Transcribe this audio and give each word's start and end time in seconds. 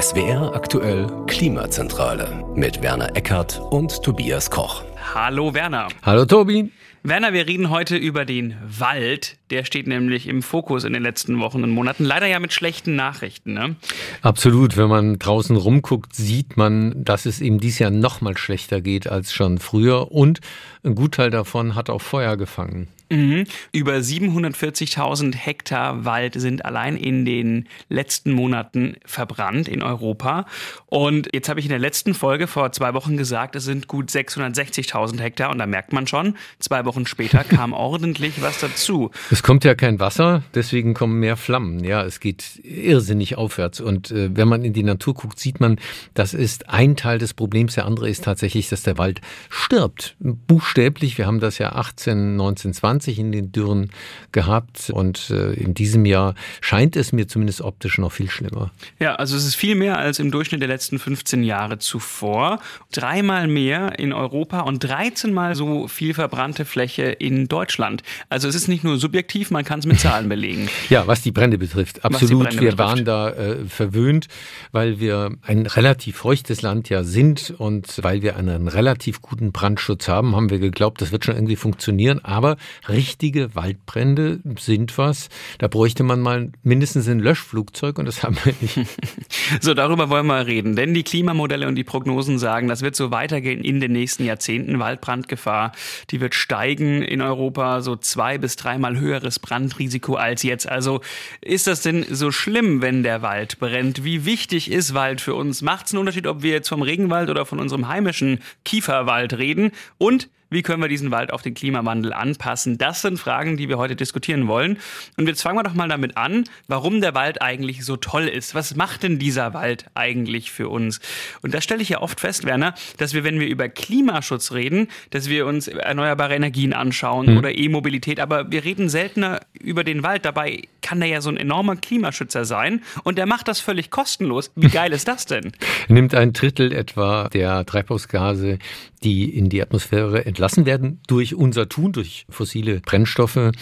SWR 0.00 0.54
aktuell 0.54 1.06
Klimazentrale 1.26 2.44
mit 2.54 2.82
Werner 2.82 3.16
Eckert 3.16 3.60
und 3.70 4.02
Tobias 4.02 4.50
Koch. 4.50 4.84
Hallo 5.14 5.54
Werner. 5.54 5.88
Hallo 6.02 6.24
Tobi. 6.24 6.70
Werner, 7.08 7.32
wir 7.32 7.46
reden 7.46 7.70
heute 7.70 7.96
über 7.96 8.26
den 8.26 8.54
Wald. 8.62 9.38
Der 9.48 9.64
steht 9.64 9.86
nämlich 9.86 10.26
im 10.26 10.42
Fokus 10.42 10.84
in 10.84 10.92
den 10.92 11.02
letzten 11.02 11.40
Wochen 11.40 11.62
und 11.64 11.70
Monaten. 11.70 12.04
Leider 12.04 12.26
ja 12.26 12.38
mit 12.38 12.52
schlechten 12.52 12.96
Nachrichten. 12.96 13.54
Ne? 13.54 13.76
Absolut. 14.20 14.76
Wenn 14.76 14.88
man 14.88 15.18
draußen 15.18 15.56
rumguckt, 15.56 16.14
sieht 16.14 16.58
man, 16.58 17.02
dass 17.02 17.24
es 17.24 17.40
ihm 17.40 17.60
dieses 17.60 17.78
Jahr 17.78 17.90
noch 17.90 18.20
mal 18.20 18.36
schlechter 18.36 18.82
geht 18.82 19.06
als 19.06 19.32
schon 19.32 19.58
früher. 19.58 20.12
Und 20.12 20.40
ein 20.84 20.94
Gutteil 20.94 21.30
davon 21.30 21.74
hat 21.74 21.88
auch 21.88 22.02
Feuer 22.02 22.36
gefangen. 22.36 22.88
Mhm. 23.10 23.44
Über 23.72 23.94
740.000 23.94 25.34
Hektar 25.34 26.04
Wald 26.04 26.34
sind 26.38 26.64
allein 26.64 26.96
in 26.96 27.24
den 27.24 27.66
letzten 27.88 28.32
Monaten 28.32 28.96
verbrannt 29.06 29.66
in 29.66 29.82
Europa. 29.82 30.44
Und 30.86 31.28
jetzt 31.32 31.48
habe 31.48 31.60
ich 31.60 31.66
in 31.66 31.70
der 31.70 31.78
letzten 31.78 32.12
Folge 32.12 32.46
vor 32.46 32.70
zwei 32.72 32.92
Wochen 32.92 33.16
gesagt, 33.16 33.56
es 33.56 33.64
sind 33.64 33.88
gut 33.88 34.10
660.000 34.10 35.20
Hektar. 35.20 35.50
Und 35.50 35.58
da 35.58 35.66
merkt 35.66 35.92
man 35.92 36.06
schon, 36.06 36.36
zwei 36.58 36.84
Wochen 36.84 36.97
später 37.06 37.44
kam 37.44 37.72
ordentlich 37.72 38.42
was 38.42 38.60
dazu. 38.60 39.10
Es 39.30 39.42
kommt 39.42 39.64
ja 39.64 39.74
kein 39.74 40.00
Wasser, 40.00 40.42
deswegen 40.54 40.94
kommen 40.94 41.20
mehr 41.20 41.36
Flammen. 41.36 41.84
Ja, 41.84 42.04
es 42.04 42.20
geht 42.20 42.60
irrsinnig 42.62 43.36
aufwärts. 43.36 43.80
Und 43.80 44.10
äh, 44.10 44.30
wenn 44.34 44.48
man 44.48 44.64
in 44.64 44.72
die 44.72 44.82
Natur 44.82 45.14
guckt, 45.14 45.38
sieht 45.38 45.60
man, 45.60 45.78
das 46.14 46.34
ist 46.34 46.68
ein 46.68 46.96
Teil 46.96 47.18
des 47.18 47.34
Problems. 47.34 47.74
Der 47.74 47.86
andere 47.86 48.08
ist 48.08 48.24
tatsächlich, 48.24 48.68
dass 48.68 48.82
der 48.82 48.98
Wald 48.98 49.20
stirbt. 49.48 50.16
Buchstäblich. 50.18 51.18
Wir 51.18 51.26
haben 51.26 51.40
das 51.40 51.58
ja 51.58 51.72
18, 51.72 52.36
19, 52.36 52.74
20 52.74 52.88
20 52.88 53.18
in 53.18 53.32
den 53.32 53.52
Dürren 53.52 53.90
gehabt 54.32 54.90
und 54.90 55.28
äh, 55.30 55.52
in 55.52 55.74
diesem 55.74 56.06
Jahr 56.06 56.34
scheint 56.62 56.96
es 56.96 57.12
mir 57.12 57.28
zumindest 57.28 57.60
optisch 57.60 57.98
noch 57.98 58.12
viel 58.12 58.30
schlimmer. 58.30 58.70
Ja, 58.98 59.14
also 59.16 59.36
es 59.36 59.44
ist 59.44 59.56
viel 59.56 59.74
mehr 59.74 59.98
als 59.98 60.18
im 60.18 60.30
Durchschnitt 60.30 60.62
der 60.62 60.68
letzten 60.68 60.98
15 60.98 61.42
Jahre 61.42 61.78
zuvor. 61.78 62.60
Dreimal 62.92 63.46
mehr 63.46 63.98
in 63.98 64.14
Europa 64.14 64.60
und 64.60 64.80
13 64.80 65.34
mal 65.34 65.54
so 65.54 65.86
viel 65.86 66.14
verbrannte 66.14 66.64
Fläche 66.64 66.87
in 66.96 67.48
Deutschland. 67.48 68.02
Also 68.30 68.48
es 68.48 68.54
ist 68.54 68.68
nicht 68.68 68.84
nur 68.84 68.96
subjektiv, 68.96 69.50
man 69.50 69.64
kann 69.64 69.80
es 69.80 69.86
mit 69.86 70.00
Zahlen 70.00 70.28
belegen. 70.28 70.68
ja, 70.88 71.06
was 71.06 71.22
die 71.22 71.32
Brände 71.32 71.58
betrifft, 71.58 72.04
absolut. 72.04 72.44
Brände 72.44 72.62
wir 72.62 72.70
betrifft. 72.70 72.78
waren 72.78 73.04
da 73.04 73.30
äh, 73.30 73.64
verwöhnt, 73.66 74.28
weil 74.72 75.00
wir 75.00 75.32
ein 75.42 75.66
relativ 75.66 76.16
feuchtes 76.16 76.62
Land 76.62 76.88
ja 76.88 77.02
sind 77.04 77.54
und 77.58 78.02
weil 78.02 78.22
wir 78.22 78.36
einen 78.36 78.68
relativ 78.68 79.20
guten 79.20 79.52
Brandschutz 79.52 80.08
haben, 80.08 80.34
haben 80.36 80.50
wir 80.50 80.58
geglaubt, 80.58 81.00
das 81.00 81.12
wird 81.12 81.24
schon 81.24 81.34
irgendwie 81.34 81.56
funktionieren. 81.56 82.24
Aber 82.24 82.56
richtige 82.88 83.54
Waldbrände 83.54 84.40
sind 84.58 84.96
was. 84.98 85.28
Da 85.58 85.68
bräuchte 85.68 86.02
man 86.04 86.20
mal 86.20 86.52
mindestens 86.62 87.08
ein 87.08 87.18
Löschflugzeug 87.18 87.98
und 87.98 88.06
das 88.06 88.22
haben 88.22 88.36
wir 88.44 88.54
nicht. 88.60 88.78
so, 89.60 89.74
darüber 89.74 90.10
wollen 90.10 90.26
wir 90.26 90.46
reden. 90.46 90.76
Denn 90.76 90.94
die 90.94 91.02
Klimamodelle 91.02 91.66
und 91.66 91.74
die 91.74 91.84
Prognosen 91.84 92.38
sagen, 92.38 92.68
das 92.68 92.82
wird 92.82 92.96
so 92.96 93.10
weitergehen 93.10 93.62
in 93.62 93.80
den 93.80 93.92
nächsten 93.92 94.24
Jahrzehnten. 94.24 94.78
Waldbrandgefahr, 94.78 95.72
die 96.10 96.20
wird 96.20 96.34
steigen 96.34 96.67
in 96.76 97.22
Europa, 97.22 97.80
so 97.80 97.96
zwei 97.96 98.38
bis 98.38 98.56
dreimal 98.56 98.98
höheres 98.98 99.38
Brandrisiko 99.38 100.14
als 100.14 100.42
jetzt. 100.42 100.68
Also 100.68 101.00
ist 101.40 101.66
das 101.66 101.82
denn 101.82 102.04
so 102.10 102.30
schlimm, 102.30 102.82
wenn 102.82 103.02
der 103.02 103.22
Wald 103.22 103.58
brennt? 103.58 104.04
Wie 104.04 104.24
wichtig 104.24 104.70
ist 104.70 104.94
Wald 104.94 105.20
für 105.20 105.34
uns? 105.34 105.62
Macht 105.62 105.86
es 105.86 105.92
einen 105.92 106.00
Unterschied, 106.00 106.26
ob 106.26 106.42
wir 106.42 106.52
jetzt 106.52 106.68
vom 106.68 106.82
Regenwald 106.82 107.30
oder 107.30 107.46
von 107.46 107.58
unserem 107.58 107.88
heimischen 107.88 108.40
Kieferwald 108.64 109.38
reden? 109.38 109.72
Und 109.98 110.28
wie 110.50 110.62
können 110.62 110.82
wir 110.82 110.88
diesen 110.88 111.10
Wald 111.10 111.32
auf 111.32 111.42
den 111.42 111.54
Klimawandel 111.54 112.12
anpassen? 112.12 112.78
Das 112.78 113.02
sind 113.02 113.18
Fragen, 113.18 113.56
die 113.56 113.68
wir 113.68 113.78
heute 113.78 113.96
diskutieren 113.96 114.48
wollen. 114.48 114.78
Und 115.16 115.28
jetzt 115.28 115.42
fangen 115.42 115.58
wir 115.58 115.62
doch 115.62 115.74
mal 115.74 115.88
damit 115.88 116.16
an, 116.16 116.44
warum 116.66 117.00
der 117.00 117.14
Wald 117.14 117.42
eigentlich 117.42 117.84
so 117.84 117.96
toll 117.96 118.28
ist. 118.28 118.54
Was 118.54 118.74
macht 118.74 119.02
denn 119.02 119.18
dieser 119.18 119.54
Wald 119.54 119.86
eigentlich 119.94 120.50
für 120.50 120.68
uns? 120.68 121.00
Und 121.42 121.54
da 121.54 121.60
stelle 121.60 121.82
ich 121.82 121.90
ja 121.90 122.00
oft 122.00 122.20
fest, 122.20 122.44
Werner, 122.44 122.74
dass 122.96 123.14
wir, 123.14 123.24
wenn 123.24 123.40
wir 123.40 123.48
über 123.48 123.68
Klimaschutz 123.68 124.52
reden, 124.52 124.88
dass 125.10 125.28
wir 125.28 125.46
uns 125.46 125.68
erneuerbare 125.68 126.34
Energien 126.34 126.72
anschauen 126.72 127.26
hm. 127.26 127.38
oder 127.38 127.56
E-Mobilität, 127.56 128.20
aber 128.20 128.50
wir 128.50 128.64
reden 128.64 128.88
seltener 128.88 129.40
über 129.60 129.84
den 129.84 130.02
Wald. 130.02 130.24
Dabei 130.24 130.62
kann 130.80 131.00
der 131.00 131.08
ja 131.08 131.20
so 131.20 131.28
ein 131.28 131.36
enormer 131.36 131.76
Klimaschützer 131.76 132.44
sein 132.44 132.82
und 133.04 133.18
der 133.18 133.26
macht 133.26 133.48
das 133.48 133.60
völlig 133.60 133.90
kostenlos. 133.90 134.50
Wie 134.56 134.68
geil 134.68 134.92
ist 134.92 135.08
das 135.08 135.26
denn? 135.26 135.52
Nimmt 135.88 136.14
ein 136.14 136.32
Drittel 136.32 136.72
etwa 136.72 137.28
der 137.28 137.66
Treibhausgase, 137.66 138.58
die 139.00 139.34
in 139.36 139.48
die 139.48 139.62
Atmosphäre 139.62 140.24
entlassen 140.24 140.66
werden 140.66 141.00
durch 141.06 141.34
unser 141.34 141.68
Tun, 141.68 141.92
durch 141.92 142.26
fossile 142.28 142.80
Brennstoffe, 142.80 143.52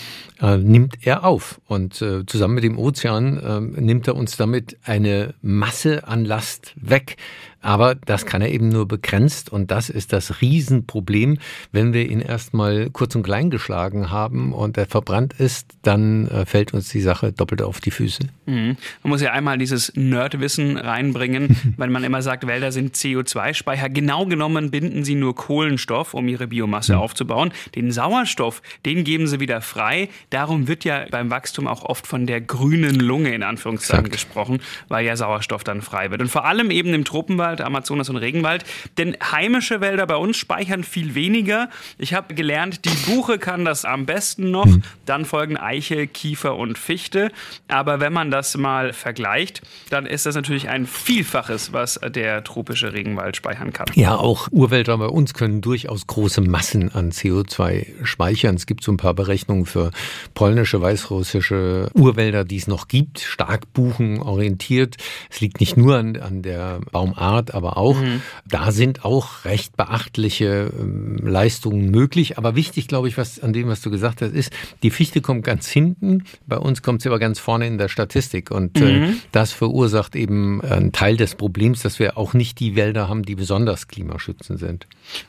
äh, 0.40 0.56
nimmt 0.58 1.06
er 1.06 1.24
auf. 1.24 1.60
Und 1.66 2.00
äh, 2.02 2.24
zusammen 2.26 2.54
mit 2.54 2.64
dem 2.64 2.78
Ozean 2.78 3.38
äh, 3.38 3.80
nimmt 3.80 4.06
er 4.08 4.16
uns 4.16 4.36
damit 4.36 4.78
eine 4.84 5.34
Masse 5.42 6.06
an 6.06 6.24
Last 6.24 6.74
weg. 6.76 7.16
Aber 7.66 7.96
das 7.96 8.26
kann 8.26 8.42
er 8.42 8.52
eben 8.52 8.68
nur 8.68 8.86
begrenzt 8.86 9.50
und 9.50 9.72
das 9.72 9.90
ist 9.90 10.12
das 10.12 10.40
Riesenproblem. 10.40 11.38
Wenn 11.72 11.92
wir 11.92 12.08
ihn 12.08 12.20
erstmal 12.20 12.90
kurz 12.90 13.16
und 13.16 13.24
klein 13.24 13.50
geschlagen 13.50 14.12
haben 14.12 14.52
und 14.52 14.78
er 14.78 14.86
verbrannt 14.86 15.32
ist, 15.32 15.74
dann 15.82 16.28
äh, 16.28 16.46
fällt 16.46 16.74
uns 16.74 16.90
die 16.90 17.00
Sache 17.00 17.32
doppelt 17.32 17.62
auf 17.62 17.80
die 17.80 17.90
Füße. 17.90 18.22
Mhm. 18.46 18.76
Man 19.02 19.10
muss 19.10 19.20
ja 19.20 19.32
einmal 19.32 19.58
dieses 19.58 19.92
Nerdwissen 19.96 20.76
reinbringen, 20.76 21.56
weil 21.76 21.90
man 21.90 22.04
immer 22.04 22.22
sagt, 22.22 22.46
Wälder 22.46 22.70
sind 22.70 22.94
CO2-Speicher. 22.94 23.88
Genau 23.88 24.26
genommen 24.26 24.70
binden 24.70 25.02
sie 25.02 25.16
nur 25.16 25.34
Kohlenstoff, 25.34 26.14
um 26.14 26.28
ihre 26.28 26.46
Biomasse 26.46 26.92
mhm. 26.92 27.00
aufzubauen. 27.00 27.52
Den 27.74 27.90
Sauerstoff, 27.90 28.62
den 28.84 29.02
geben 29.02 29.26
sie 29.26 29.40
wieder 29.40 29.60
frei. 29.60 30.08
Darum 30.30 30.68
wird 30.68 30.84
ja 30.84 31.06
beim 31.10 31.30
Wachstum 31.30 31.66
auch 31.66 31.82
oft 31.84 32.06
von 32.06 32.28
der 32.28 32.40
grünen 32.40 33.00
Lunge 33.00 33.34
in 33.34 33.42
Anführungszeichen 33.42 34.06
Exakt. 34.06 34.22
gesprochen, 34.22 34.60
weil 34.86 35.04
ja 35.04 35.16
Sauerstoff 35.16 35.64
dann 35.64 35.82
frei 35.82 36.12
wird. 36.12 36.20
Und 36.20 36.28
vor 36.28 36.44
allem 36.44 36.70
eben 36.70 36.94
im 36.94 37.04
Tropenwald 37.04 37.55
Regenwald, 37.56 37.60
Amazonas 37.60 38.08
und 38.08 38.16
Regenwald. 38.16 38.64
Denn 38.98 39.16
heimische 39.22 39.80
Wälder 39.80 40.06
bei 40.06 40.16
uns 40.16 40.36
speichern 40.36 40.84
viel 40.84 41.14
weniger. 41.14 41.68
Ich 41.98 42.14
habe 42.14 42.34
gelernt, 42.34 42.84
die 42.84 43.10
Buche 43.10 43.38
kann 43.38 43.64
das 43.64 43.84
am 43.84 44.06
besten 44.06 44.50
noch. 44.50 44.66
Mhm. 44.66 44.82
Dann 45.04 45.24
folgen 45.24 45.56
Eiche, 45.56 46.06
Kiefer 46.06 46.56
und 46.56 46.78
Fichte. 46.78 47.30
Aber 47.68 48.00
wenn 48.00 48.12
man 48.12 48.30
das 48.30 48.56
mal 48.56 48.92
vergleicht, 48.92 49.62
dann 49.90 50.06
ist 50.06 50.26
das 50.26 50.34
natürlich 50.34 50.68
ein 50.68 50.86
Vielfaches, 50.86 51.72
was 51.72 52.00
der 52.04 52.44
tropische 52.44 52.92
Regenwald 52.92 53.36
speichern 53.36 53.72
kann. 53.72 53.86
Ja, 53.94 54.16
auch 54.16 54.48
Urwälder 54.50 54.98
bei 54.98 55.06
uns 55.06 55.34
können 55.34 55.60
durchaus 55.60 56.06
große 56.06 56.40
Massen 56.40 56.92
an 56.92 57.10
CO2 57.10 58.04
speichern. 58.04 58.56
Es 58.56 58.66
gibt 58.66 58.84
so 58.84 58.92
ein 58.92 58.96
paar 58.96 59.14
Berechnungen 59.14 59.66
für 59.66 59.90
polnische, 60.34 60.80
weißrussische 60.80 61.90
Urwälder, 61.94 62.44
die 62.44 62.56
es 62.56 62.66
noch 62.66 62.88
gibt, 62.88 63.20
stark 63.20 63.72
buchenorientiert. 63.72 64.96
Es 65.30 65.40
liegt 65.40 65.60
nicht 65.60 65.76
nur 65.76 65.96
an, 65.96 66.16
an 66.16 66.42
der 66.42 66.80
Baumart, 66.92 67.35
hat, 67.36 67.54
aber 67.54 67.76
auch, 67.76 68.00
mhm. 68.00 68.22
da 68.48 68.72
sind 68.72 69.04
auch 69.04 69.44
recht 69.44 69.76
beachtliche 69.76 70.72
ähm, 70.78 71.18
Leistungen 71.18 71.90
möglich. 71.90 72.38
Aber 72.38 72.56
wichtig, 72.56 72.88
glaube 72.88 73.08
ich, 73.08 73.16
was 73.16 73.40
an 73.40 73.52
dem, 73.52 73.68
was 73.68 73.80
du 73.82 73.90
gesagt 73.90 74.22
hast, 74.22 74.32
ist, 74.32 74.50
die 74.82 74.90
Fichte 74.90 75.20
kommt 75.20 75.44
ganz 75.44 75.68
hinten, 75.68 76.24
bei 76.46 76.56
uns 76.56 76.82
kommt 76.82 77.02
sie 77.02 77.08
aber 77.08 77.18
ganz 77.18 77.38
vorne 77.38 77.66
in 77.66 77.78
der 77.78 77.88
Statistik. 77.88 78.50
Und 78.50 78.80
äh, 78.80 78.84
mhm. 78.84 79.04
äh, 79.04 79.14
das 79.32 79.52
verursacht 79.52 80.16
eben 80.16 80.60
einen 80.62 80.92
Teil 80.92 81.16
des 81.16 81.34
Problems, 81.34 81.82
dass 81.82 81.98
wir 81.98 82.18
auch 82.18 82.34
nicht 82.34 82.58
die 82.60 82.76
Wälder 82.76 83.08
haben, 83.08 83.22
die 83.22 83.34
besonders 83.34 83.88
klimaschützend 83.88 84.58
sind. 84.58 84.86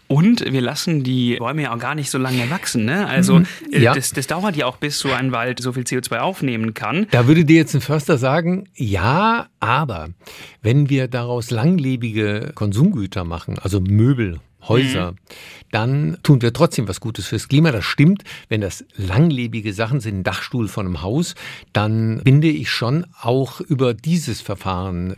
Und 0.08 0.52
wir 0.52 0.62
lassen 0.62 1.04
die 1.04 1.36
Bäume 1.36 1.64
ja 1.64 1.76
auch 1.76 1.80
gar 1.80 1.96
nicht 1.96 2.10
so 2.10 2.18
lange 2.18 2.50
wachsen. 2.50 2.86
Ne? 2.86 3.08
Also 3.08 3.40
mhm. 3.40 3.48
Äh, 3.72 3.82
ja. 3.82 3.94
das, 3.94 4.12
das 4.12 4.28
dauert 4.28 4.56
ja 4.56 4.66
auch, 4.66 4.78
bis 4.78 5.00
so 5.00 5.12
ein 5.12 5.32
Wald 5.32 5.60
so 5.62 5.74
viel 5.74 5.84
CO2 5.84 6.20
aufnehmen 6.20 6.74
kann. 6.74 7.08
Da 7.12 7.28
würde 7.28 7.46
dir 7.46 7.58
jetzt 7.58 7.74
ein 7.76 7.82
Förster 7.82 8.18
sagen, 8.18 8.70
ja, 8.76 9.48
aber 9.60 10.10
wenn 10.62 10.90
wir 10.90 11.08
daraus 11.08 11.52
langlebige 11.98 12.52
Konsumgüter 12.54 13.24
machen, 13.24 13.58
also 13.60 13.80
Möbel, 13.80 14.40
Häuser, 14.68 15.12
mhm. 15.12 15.16
dann 15.72 16.18
tun 16.24 16.42
wir 16.42 16.52
trotzdem 16.52 16.88
was 16.88 17.00
Gutes 17.00 17.28
fürs 17.28 17.48
Klima. 17.48 17.72
Das 17.72 17.86
stimmt. 17.86 18.24
Wenn 18.50 18.60
das 18.60 18.84
langlebige 18.96 19.72
Sachen 19.72 20.00
sind, 20.00 20.20
ein 20.20 20.24
Dachstuhl 20.24 20.68
von 20.68 20.86
einem 20.86 21.02
Haus, 21.02 21.36
dann 21.74 22.22
binde 22.24 22.50
ich 22.50 22.70
schon 22.70 23.06
auch 23.22 23.62
über 23.62 23.94
dieses 23.94 24.42
Verfahren 24.42 25.16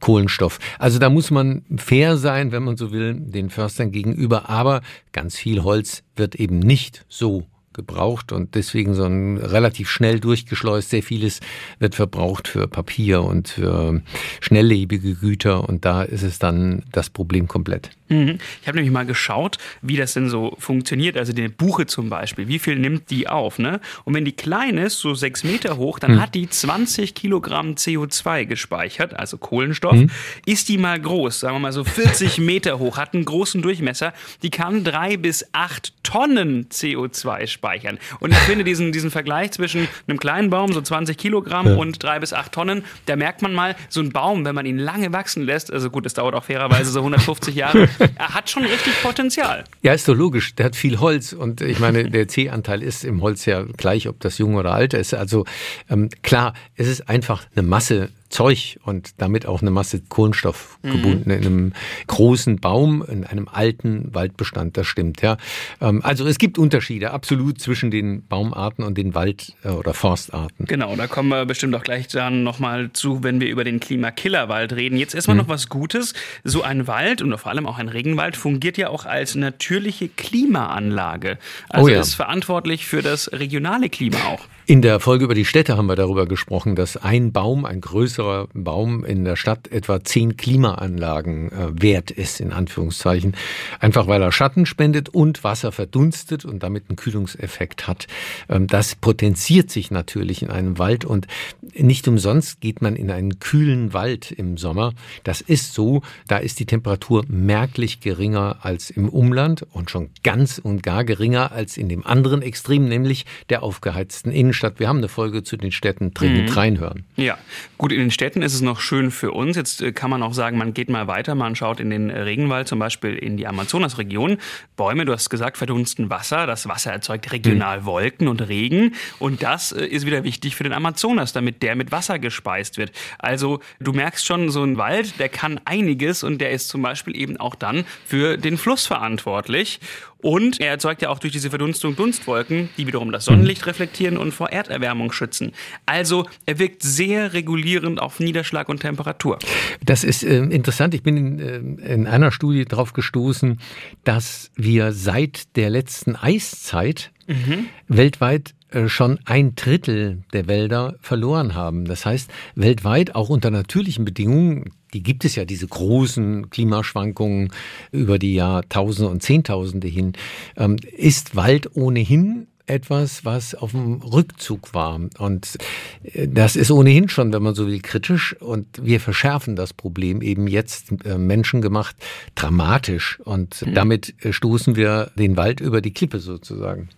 Kohlenstoff. 0.00 0.58
Also 0.78 0.98
da 0.98 1.08
muss 1.08 1.30
man 1.30 1.62
fair 1.76 2.16
sein, 2.16 2.52
wenn 2.52 2.64
man 2.64 2.76
so 2.76 2.92
will, 2.92 3.14
den 3.14 3.48
Förstern 3.48 3.90
gegenüber. 3.90 4.50
Aber 4.50 4.82
ganz 5.12 5.36
viel 5.36 5.62
Holz 5.62 6.02
wird 6.16 6.34
eben 6.34 6.58
nicht 6.58 7.06
so 7.08 7.46
gebraucht 7.80 8.32
und 8.32 8.54
deswegen 8.54 8.94
so 8.94 9.04
ein 9.04 9.38
relativ 9.38 9.88
schnell 9.88 10.20
durchgeschleust. 10.20 10.90
Sehr 10.90 11.02
vieles 11.02 11.40
wird 11.78 11.94
verbraucht 11.94 12.48
für 12.48 12.68
Papier 12.68 13.22
und 13.22 13.48
für 13.48 14.02
schnelllebige 14.40 15.14
Güter 15.14 15.68
und 15.68 15.84
da 15.84 16.02
ist 16.02 16.22
es 16.22 16.38
dann 16.38 16.82
das 16.92 17.10
Problem 17.10 17.48
komplett. 17.48 17.90
Mhm. 18.10 18.38
Ich 18.60 18.68
habe 18.68 18.76
nämlich 18.76 18.92
mal 18.92 19.06
geschaut, 19.06 19.56
wie 19.80 19.96
das 19.96 20.14
denn 20.14 20.28
so 20.28 20.54
funktioniert. 20.58 21.16
Also 21.16 21.32
die 21.32 21.48
Buche 21.48 21.86
zum 21.86 22.10
Beispiel, 22.10 22.48
wie 22.48 22.58
viel 22.58 22.76
nimmt 22.76 23.10
die 23.10 23.28
auf? 23.28 23.58
Ne? 23.58 23.80
Und 24.04 24.14
wenn 24.14 24.24
die 24.24 24.32
klein 24.32 24.76
ist, 24.76 24.98
so 24.98 25.14
sechs 25.14 25.44
Meter 25.44 25.76
hoch, 25.76 25.98
dann 25.98 26.16
mhm. 26.16 26.20
hat 26.20 26.34
die 26.34 26.48
20 26.48 27.14
Kilogramm 27.14 27.74
CO2 27.74 28.44
gespeichert, 28.44 29.18
also 29.18 29.38
Kohlenstoff. 29.38 29.94
Mhm. 29.94 30.10
Ist 30.44 30.68
die 30.68 30.78
mal 30.78 31.00
groß, 31.00 31.40
sagen 31.40 31.56
wir 31.56 31.60
mal 31.60 31.72
so 31.72 31.84
40 31.84 32.38
Meter 32.38 32.78
hoch, 32.78 32.98
hat 32.98 33.14
einen 33.14 33.24
großen 33.24 33.62
Durchmesser, 33.62 34.12
die 34.42 34.50
kann 34.50 34.84
drei 34.84 35.16
bis 35.16 35.46
acht 35.52 35.92
Tonnen 36.02 36.66
CO2 36.68 37.46
speichern. 37.46 37.98
Und 38.18 38.32
ich 38.32 38.38
finde 38.38 38.64
diesen, 38.64 38.92
diesen 38.92 39.10
Vergleich 39.10 39.52
zwischen 39.52 39.88
einem 40.08 40.18
kleinen 40.18 40.50
Baum, 40.50 40.72
so 40.72 40.80
20 40.80 41.16
Kilogramm 41.16 41.66
ja. 41.66 41.74
und 41.76 42.02
drei 42.02 42.18
bis 42.18 42.32
acht 42.32 42.52
Tonnen, 42.52 42.84
da 43.06 43.16
merkt 43.16 43.42
man 43.42 43.52
mal, 43.52 43.76
so 43.88 44.00
ein 44.00 44.10
Baum, 44.10 44.44
wenn 44.44 44.54
man 44.54 44.66
ihn 44.66 44.78
lange 44.78 45.12
wachsen 45.12 45.44
lässt, 45.44 45.72
also 45.72 45.90
gut, 45.90 46.06
es 46.06 46.14
dauert 46.14 46.34
auch 46.34 46.44
fairerweise 46.44 46.90
so 46.90 47.00
150 47.00 47.54
Jahre, 47.54 47.88
er 48.16 48.34
hat 48.34 48.50
schon 48.50 48.64
richtig 48.64 49.00
Potenzial. 49.02 49.64
Ja, 49.82 49.92
ist 49.92 50.08
doch 50.08 50.14
logisch. 50.14 50.54
Der 50.54 50.66
hat 50.66 50.76
viel 50.76 50.98
Holz 51.00 51.32
und 51.32 51.60
ich 51.60 51.78
meine, 51.78 52.10
der 52.10 52.28
C-Anteil 52.28 52.82
ist 52.82 53.04
im 53.04 53.22
Holz 53.22 53.46
ja 53.46 53.62
gleich, 53.76 54.08
ob 54.08 54.20
das 54.20 54.38
jung 54.38 54.56
oder 54.56 54.72
alt 54.72 54.94
ist. 54.94 55.14
Also 55.14 55.44
ähm, 55.88 56.08
klar, 56.22 56.54
es 56.76 56.88
ist 56.88 57.08
einfach 57.08 57.46
eine 57.54 57.66
Masse 57.66 58.10
Zeug 58.30 58.78
und 58.84 59.20
damit 59.20 59.44
auch 59.44 59.60
eine 59.60 59.70
Masse 59.70 60.00
Kohlenstoff 60.08 60.78
gebunden 60.82 61.24
mhm. 61.26 61.30
in 61.30 61.46
einem 61.46 61.72
großen 62.06 62.60
Baum, 62.60 63.04
in 63.06 63.24
einem 63.24 63.48
alten 63.48 64.14
Waldbestand. 64.14 64.76
Das 64.76 64.86
stimmt, 64.86 65.20
ja. 65.20 65.36
Ähm, 65.80 66.00
also 66.04 66.26
es 66.26 66.38
gibt 66.38 66.56
Unterschiede 66.56 67.10
absolut 67.10 67.60
zwischen 67.60 67.90
den 67.90 68.26
Baumarten 68.26 68.84
und 68.84 68.96
den 68.96 69.14
Wald- 69.14 69.54
äh, 69.64 69.70
oder 69.70 69.94
Forstarten. 69.94 70.66
Genau, 70.66 70.94
da 70.96 71.08
kommen 71.08 71.28
wir 71.28 71.44
bestimmt 71.44 71.74
auch 71.74 71.82
gleich 71.82 72.08
dann 72.08 72.44
nochmal 72.44 72.90
zu, 72.92 73.22
wenn 73.24 73.40
wir 73.40 73.48
über 73.48 73.64
den 73.64 73.80
Klimakillerwald 73.80 74.72
reden. 74.72 74.96
Jetzt 74.96 75.14
erstmal 75.14 75.34
mhm. 75.34 75.42
noch 75.42 75.48
was 75.48 75.68
Gutes. 75.68 76.14
So 76.44 76.62
ein 76.62 76.86
Wald 76.86 77.22
und 77.22 77.36
vor 77.36 77.50
allem 77.50 77.66
auch 77.66 77.78
ein 77.78 77.88
Regenwald 77.88 78.36
fungiert 78.36 78.78
ja 78.78 78.88
auch 78.90 79.06
als 79.06 79.34
natürliche 79.34 80.08
Klimaanlage. 80.08 81.38
Also 81.68 81.86
oh 81.86 81.88
ja. 81.88 82.00
ist 82.00 82.14
verantwortlich 82.14 82.86
für 82.86 83.02
das 83.02 83.32
regionale 83.32 83.88
Klima 83.88 84.18
auch. 84.28 84.46
In 84.70 84.82
der 84.82 85.00
Folge 85.00 85.24
über 85.24 85.34
die 85.34 85.44
Städte 85.44 85.76
haben 85.76 85.88
wir 85.88 85.96
darüber 85.96 86.26
gesprochen, 86.26 86.76
dass 86.76 86.96
ein 86.96 87.32
Baum, 87.32 87.64
ein 87.64 87.80
größerer 87.80 88.46
Baum 88.54 89.04
in 89.04 89.24
der 89.24 89.34
Stadt 89.34 89.66
etwa 89.66 90.04
zehn 90.04 90.36
Klimaanlagen 90.36 91.50
äh, 91.50 91.82
wert 91.82 92.12
ist, 92.12 92.38
in 92.38 92.52
Anführungszeichen. 92.52 93.34
Einfach 93.80 94.06
weil 94.06 94.22
er 94.22 94.30
Schatten 94.30 94.66
spendet 94.66 95.08
und 95.08 95.42
Wasser 95.42 95.72
verdunstet 95.72 96.44
und 96.44 96.62
damit 96.62 96.84
einen 96.88 96.94
Kühlungseffekt 96.94 97.88
hat. 97.88 98.06
Ähm, 98.48 98.68
das 98.68 98.94
potenziert 98.94 99.72
sich 99.72 99.90
natürlich 99.90 100.40
in 100.40 100.50
einem 100.50 100.78
Wald 100.78 101.04
und 101.04 101.26
nicht 101.74 102.06
umsonst 102.06 102.60
geht 102.60 102.80
man 102.80 102.94
in 102.94 103.10
einen 103.10 103.40
kühlen 103.40 103.92
Wald 103.92 104.30
im 104.30 104.56
Sommer. 104.56 104.92
Das 105.24 105.40
ist 105.40 105.74
so, 105.74 106.02
da 106.28 106.38
ist 106.38 106.60
die 106.60 106.66
Temperatur 106.66 107.24
merklich 107.26 107.98
geringer 107.98 108.58
als 108.62 108.90
im 108.90 109.08
Umland 109.08 109.66
und 109.72 109.90
schon 109.90 110.10
ganz 110.22 110.58
und 110.58 110.84
gar 110.84 111.02
geringer 111.02 111.50
als 111.50 111.76
in 111.76 111.88
dem 111.88 112.06
anderen 112.06 112.40
Extrem, 112.40 112.84
nämlich 112.84 113.26
der 113.48 113.64
aufgeheizten 113.64 114.30
Innenstadt. 114.30 114.59
Stadt. 114.60 114.78
Wir 114.78 114.88
haben 114.88 114.98
eine 114.98 115.08
Folge 115.08 115.42
zu 115.42 115.56
den 115.56 115.72
Städten 115.72 116.14
dringend 116.14 116.50
mhm. 116.50 116.54
reinhören. 116.54 117.04
Ja, 117.16 117.38
gut, 117.78 117.92
in 117.92 117.98
den 117.98 118.10
Städten 118.10 118.42
ist 118.42 118.54
es 118.54 118.60
noch 118.60 118.80
schön 118.80 119.10
für 119.10 119.32
uns. 119.32 119.56
Jetzt 119.56 119.82
äh, 119.82 119.92
kann 119.92 120.10
man 120.10 120.22
auch 120.22 120.34
sagen, 120.34 120.58
man 120.58 120.74
geht 120.74 120.88
mal 120.88 121.06
weiter, 121.06 121.34
man 121.34 121.56
schaut 121.56 121.80
in 121.80 121.90
den 121.90 122.10
Regenwald, 122.10 122.68
zum 122.68 122.78
Beispiel 122.78 123.14
in 123.14 123.36
die 123.36 123.46
Amazonasregion. 123.46 124.38
Bäume, 124.76 125.04
du 125.04 125.12
hast 125.12 125.30
gesagt, 125.30 125.56
verdunsten 125.56 126.10
Wasser. 126.10 126.46
Das 126.46 126.68
Wasser 126.68 126.92
erzeugt 126.92 127.32
regional 127.32 127.80
mhm. 127.80 127.84
Wolken 127.86 128.28
und 128.28 128.46
Regen. 128.48 128.94
Und 129.18 129.42
das 129.42 129.72
äh, 129.72 129.84
ist 129.84 130.06
wieder 130.06 130.24
wichtig 130.24 130.54
für 130.54 130.64
den 130.64 130.72
Amazonas, 130.72 131.32
damit 131.32 131.62
der 131.62 131.74
mit 131.74 131.90
Wasser 131.90 132.18
gespeist 132.18 132.78
wird. 132.78 132.92
Also 133.18 133.60
du 133.80 133.92
merkst 133.92 134.24
schon, 134.24 134.50
so 134.50 134.62
ein 134.62 134.76
Wald, 134.76 135.18
der 135.18 135.28
kann 135.28 135.60
einiges 135.64 136.22
und 136.22 136.38
der 136.38 136.50
ist 136.50 136.68
zum 136.68 136.82
Beispiel 136.82 137.16
eben 137.16 137.38
auch 137.38 137.54
dann 137.54 137.84
für 138.04 138.36
den 138.36 138.58
Fluss 138.58 138.86
verantwortlich. 138.86 139.80
Und 140.22 140.60
er 140.60 140.68
erzeugt 140.68 141.02
ja 141.02 141.08
auch 141.08 141.18
durch 141.18 141.32
diese 141.32 141.50
Verdunstung 141.50 141.96
Dunstwolken, 141.96 142.68
die 142.76 142.86
wiederum 142.86 143.12
das 143.12 143.24
Sonnenlicht 143.24 143.66
reflektieren 143.66 144.16
und 144.16 144.32
vor 144.32 144.50
Erderwärmung 144.50 145.12
schützen. 145.12 145.52
Also 145.86 146.26
er 146.46 146.58
wirkt 146.58 146.82
sehr 146.82 147.32
regulierend 147.32 148.00
auf 148.00 148.20
Niederschlag 148.20 148.68
und 148.68 148.80
Temperatur. 148.80 149.38
Das 149.84 150.04
ist 150.04 150.22
äh, 150.22 150.38
interessant. 150.38 150.94
Ich 150.94 151.02
bin 151.02 151.16
in, 151.16 151.38
äh, 151.38 151.92
in 151.92 152.06
einer 152.06 152.32
Studie 152.32 152.64
darauf 152.64 152.92
gestoßen, 152.92 153.58
dass 154.04 154.50
wir 154.56 154.92
seit 154.92 155.56
der 155.56 155.70
letzten 155.70 156.16
Eiszeit 156.16 157.12
mhm. 157.26 157.66
weltweit 157.88 158.54
äh, 158.70 158.88
schon 158.88 159.18
ein 159.24 159.54
Drittel 159.54 160.22
der 160.32 160.46
Wälder 160.46 160.96
verloren 161.00 161.54
haben. 161.54 161.86
Das 161.86 162.06
heißt, 162.06 162.30
weltweit 162.54 163.14
auch 163.14 163.28
unter 163.28 163.50
natürlichen 163.50 164.04
Bedingungen, 164.04 164.72
die 164.94 165.02
gibt 165.02 165.24
es 165.24 165.36
ja, 165.36 165.44
diese 165.44 165.66
großen 165.66 166.50
Klimaschwankungen 166.50 167.52
über 167.92 168.18
die 168.18 168.34
Jahrtausende 168.34 169.10
und 169.10 169.22
Zehntausende 169.22 169.88
hin, 169.88 170.14
ähm, 170.56 170.76
ist 170.96 171.36
Wald 171.36 171.76
ohnehin 171.76 172.46
etwas, 172.70 173.24
was 173.24 173.54
auf 173.54 173.72
dem 173.72 174.00
Rückzug 174.00 174.72
war. 174.72 175.00
Und 175.18 175.58
äh, 176.04 176.28
das 176.28 176.56
ist 176.56 176.70
ohnehin 176.70 177.08
schon, 177.08 177.32
wenn 177.32 177.42
man 177.42 177.54
so 177.54 177.66
will, 177.66 177.80
kritisch. 177.80 178.36
Und 178.40 178.66
wir 178.82 179.00
verschärfen 179.00 179.56
das 179.56 179.74
Problem 179.74 180.22
eben 180.22 180.46
jetzt 180.46 180.92
äh, 181.04 181.18
menschengemacht 181.18 181.96
dramatisch. 182.34 183.20
Und 183.20 183.66
mhm. 183.66 183.74
damit 183.74 184.14
stoßen 184.30 184.76
wir 184.76 185.10
den 185.16 185.36
Wald 185.36 185.60
über 185.60 185.80
die 185.80 185.92
Klippe 185.92 186.20
sozusagen. 186.20 186.88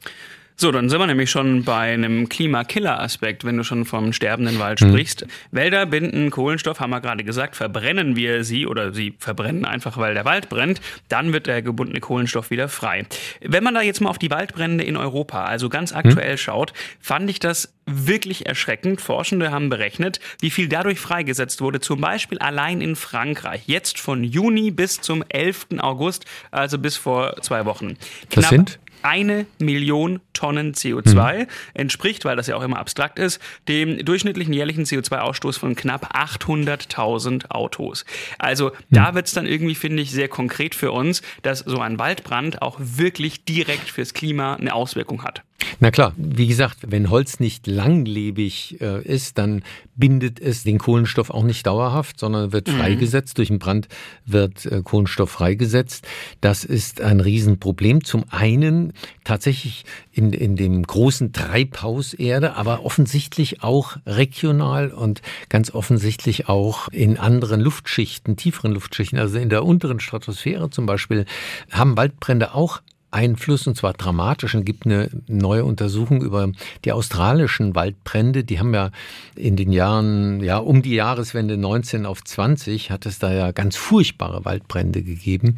So, 0.57 0.71
dann 0.71 0.89
sind 0.89 0.99
wir 0.99 1.07
nämlich 1.07 1.31
schon 1.31 1.65
bei 1.65 1.93
einem 1.93 2.29
Klimakiller-Aspekt, 2.29 3.45
wenn 3.45 3.57
du 3.57 3.65
schon 3.65 3.85
vom 3.85 4.13
sterbenden 4.13 4.59
Wald 4.59 4.81
mhm. 4.81 4.91
sprichst. 4.91 5.27
Wälder 5.51 5.87
binden 5.87 6.31
Kohlenstoff, 6.31 6.81
haben 6.81 6.91
wir 6.91 7.01
gerade 7.01 7.25
gesagt, 7.25 7.57
verbrennen 7.57 8.17
wir 8.17 8.45
sie 8.45 8.67
oder 8.67 8.93
sie 8.93 9.15
verbrennen 9.19 9.65
einfach, 9.65 9.97
weil 9.97 10.15
der 10.15 10.25
Wald 10.25 10.49
brennt, 10.49 10.81
dann 11.09 11.33
wird 11.33 11.47
der 11.47 11.63
gebundene 11.63 12.01
Kohlenstoff 12.01 12.51
wieder 12.51 12.69
frei. 12.69 13.07
Wenn 13.41 13.65
man 13.65 13.75
da 13.75 13.83
jetzt 13.83 14.01
mal 14.01 14.11
auf 14.11 14.19
die 14.19 14.31
Waldbrände 14.31 14.85
in 14.85 14.97
Europa, 14.97 15.45
also 15.45 15.69
ganz 15.69 15.93
aktuell 15.93 16.33
mhm. 16.33 16.39
schaut, 16.39 16.73
fand 17.01 17.29
ich 17.31 17.41
das 17.41 17.75
wirklich 17.87 18.47
erschreckend. 18.47 19.01
Forschende 19.01 19.51
haben 19.51 19.69
berechnet, 19.69 20.21
wie 20.41 20.51
viel 20.51 20.69
dadurch 20.69 21.01
freigesetzt 21.01 21.61
wurde, 21.61 21.81
zum 21.81 22.01
Beispiel 22.01 22.39
allein 22.39 22.81
in 22.81 22.97
Frankreich. 22.97 23.63
Jetzt 23.67 23.99
von 23.99 24.23
Juni 24.23 24.71
bis 24.71 25.01
zum 25.01 25.25
11. 25.29 25.67
August, 25.79 26.25
also 26.51 26.79
bis 26.79 26.97
vor 26.97 27.37
zwei 27.43 27.65
Wochen. 27.65 27.97
Das 28.31 28.49
sind? 28.49 28.79
Eine 29.03 29.47
Million 29.59 30.21
Tonnen 30.33 30.75
CO2 30.75 31.41
mhm. 31.41 31.47
entspricht, 31.75 32.25
weil 32.25 32.37
das 32.37 32.47
ja 32.47 32.57
auch 32.57 32.63
immer 32.63 32.79
abstrakt 32.79 33.19
ist, 33.19 33.41
dem 33.69 34.05
durchschnittlichen 34.05 34.53
jährlichen 34.53 34.85
CO2-Ausstoß 34.85 35.59
von 35.59 35.77
knapp 35.77 36.15
800.000 36.15 37.51
Autos. 37.51 38.05
Also 38.39 38.69
mhm. 38.69 38.73
da 38.91 39.15
wird 39.15 39.27
es 39.27 39.35
dann 39.35 39.47
irgendwie, 39.47 39.75
finde 39.75 40.03
ich, 40.03 40.11
sehr 40.11 40.29
konkret 40.29 40.75
für 40.75 40.93
uns, 40.93 41.23
dass 41.43 41.61
so 41.61 41.79
ein 41.81 41.99
Waldbrand 41.99 42.63
auch 42.63 42.77
wirklich 42.79 43.45
direkt 43.45 43.91
fürs 43.91 44.15
Klima 44.15 44.55
eine 44.55 44.75
Auswirkung 44.75 45.25
hat. 45.25 45.43
Na 45.81 45.91
klar, 45.91 46.13
wie 46.17 46.47
gesagt, 46.47 46.79
wenn 46.87 47.11
Holz 47.11 47.41
nicht 47.41 47.67
langlebig 47.67 48.81
äh, 48.81 49.03
ist, 49.03 49.39
dann 49.39 49.63
bindet 49.95 50.41
es 50.41 50.65
den 50.65 50.79
Kohlenstoff 50.79 51.31
auch 51.31 51.43
nicht 51.43 51.67
dauerhaft, 51.67 52.19
sondern 52.19 52.53
wird 52.53 52.69
mhm. 52.69 52.73
freigesetzt. 52.73 53.39
Durch 53.39 53.49
den 53.49 53.59
Brand 53.59 53.89
wird 54.25 54.67
äh, 54.67 54.83
Kohlenstoff 54.83 55.31
freigesetzt. 55.31 56.07
Das 56.41 56.65
ist 56.65 57.01
ein 57.01 57.21
Riesenproblem. 57.21 58.05
Zum 58.05 58.25
einen 58.31 58.93
tatsächlich 59.25 59.85
in, 60.13 60.33
in 60.33 60.57
dem 60.57 60.83
großen 60.83 61.33
Treibhaus 61.33 62.15
Erde, 62.15 62.57
aber 62.57 62.85
offensichtlich 62.85 63.63
auch 63.63 63.97
regional 64.07 64.91
und 64.91 65.23
ganz 65.49 65.73
offensichtlich 65.73 66.49
auch 66.49 66.89
in 66.89 67.19
anderen 67.19 67.61
Luftschichten, 67.61 68.37
tieferen 68.37 68.73
Luftschichten, 68.73 69.19
also 69.19 69.39
in 69.39 69.49
der 69.49 69.65
unteren 69.65 70.01
Stratosphäre 70.01 70.71
zum 70.71 70.87
Beispiel, 70.87 71.27
haben 71.71 71.97
Waldbrände 71.97 72.55
auch 72.55 72.81
Einfluss 73.13 73.67
und 73.67 73.77
zwar 73.77 73.93
dramatisch. 73.93 74.55
Es 74.55 74.65
gibt 74.65 74.87
eine 74.87 75.09
neue 75.29 75.65
Untersuchung 75.65 76.23
über 76.23 76.51
die 76.85 76.93
australischen 76.93 77.75
Waldbrände. 77.75 78.45
Die 78.45 78.59
haben 78.59 78.75
ja 78.75 78.91
in 79.37 79.57
den 79.57 79.73
Jahren, 79.73 80.43
ja, 80.43 80.59
um 80.59 80.83
die 80.83 80.95
Jahreswende 80.95 81.57
19 81.57 82.07
auf 82.07 82.25
20 82.25 82.91
hat 82.91 83.07
es 83.07 83.19
da 83.19 83.33
ja 83.33 83.53
ganz 83.53 83.77
furchtbare 83.77 84.45
Waldbrände 84.45 85.03
gegeben. 85.03 85.57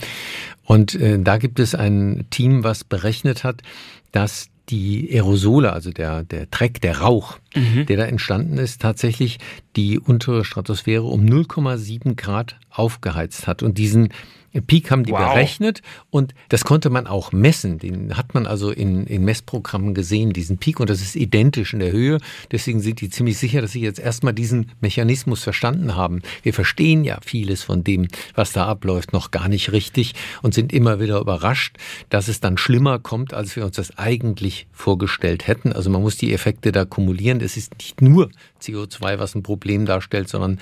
Und 0.64 0.94
äh, 0.94 1.18
da 1.18 1.38
gibt 1.38 1.60
es 1.60 1.74
ein 1.74 2.26
Team, 2.30 2.64
was 2.64 2.84
berechnet 2.84 3.44
hat, 3.44 3.62
dass 4.12 4.48
die 4.68 5.10
Aerosole, 5.12 5.72
also 5.72 5.90
der, 5.90 6.24
der 6.24 6.46
Dreck, 6.46 6.80
der 6.80 6.98
Rauch, 6.98 7.38
mhm. 7.54 7.86
der 7.86 7.96
da 7.96 8.04
entstanden 8.04 8.58
ist, 8.58 8.80
tatsächlich 8.80 9.38
die 9.76 9.98
untere 9.98 10.44
Stratosphäre 10.44 11.04
um 11.04 11.24
0,7 11.24 12.14
Grad 12.16 12.56
aufgeheizt 12.70 13.46
hat. 13.46 13.62
Und 13.62 13.78
diesen 13.78 14.10
Peak 14.60 14.90
haben 14.90 15.04
die 15.04 15.12
wow. 15.12 15.32
berechnet 15.32 15.82
und 16.10 16.34
das 16.48 16.64
konnte 16.64 16.90
man 16.90 17.06
auch 17.06 17.32
messen. 17.32 17.78
Den 17.78 18.16
hat 18.16 18.34
man 18.34 18.46
also 18.46 18.70
in, 18.70 19.06
in 19.06 19.24
Messprogrammen 19.24 19.94
gesehen, 19.94 20.32
diesen 20.32 20.58
Peak 20.58 20.80
und 20.80 20.90
das 20.90 21.00
ist 21.00 21.16
identisch 21.16 21.72
in 21.72 21.80
der 21.80 21.92
Höhe. 21.92 22.18
Deswegen 22.52 22.80
sind 22.80 23.00
die 23.00 23.10
ziemlich 23.10 23.38
sicher, 23.38 23.60
dass 23.60 23.72
sie 23.72 23.80
jetzt 23.80 23.98
erstmal 23.98 24.32
diesen 24.32 24.70
Mechanismus 24.80 25.42
verstanden 25.42 25.96
haben. 25.96 26.22
Wir 26.42 26.54
verstehen 26.54 27.04
ja 27.04 27.18
vieles 27.24 27.62
von 27.62 27.82
dem, 27.82 28.08
was 28.34 28.52
da 28.52 28.66
abläuft, 28.66 29.12
noch 29.12 29.30
gar 29.30 29.48
nicht 29.48 29.72
richtig 29.72 30.14
und 30.42 30.54
sind 30.54 30.72
immer 30.72 31.00
wieder 31.00 31.18
überrascht, 31.20 31.76
dass 32.08 32.28
es 32.28 32.40
dann 32.40 32.56
schlimmer 32.56 32.98
kommt, 32.98 33.34
als 33.34 33.56
wir 33.56 33.64
uns 33.64 33.76
das 33.76 33.98
eigentlich 33.98 34.66
vorgestellt 34.72 35.48
hätten. 35.48 35.72
Also 35.72 35.90
man 35.90 36.02
muss 36.02 36.16
die 36.16 36.32
Effekte 36.32 36.70
da 36.70 36.84
kumulieren. 36.84 37.40
Es 37.44 37.56
ist 37.56 37.74
nicht 37.78 38.00
nur 38.02 38.30
CO2, 38.60 39.18
was 39.18 39.34
ein 39.34 39.42
Problem 39.42 39.86
darstellt, 39.86 40.28
sondern 40.28 40.58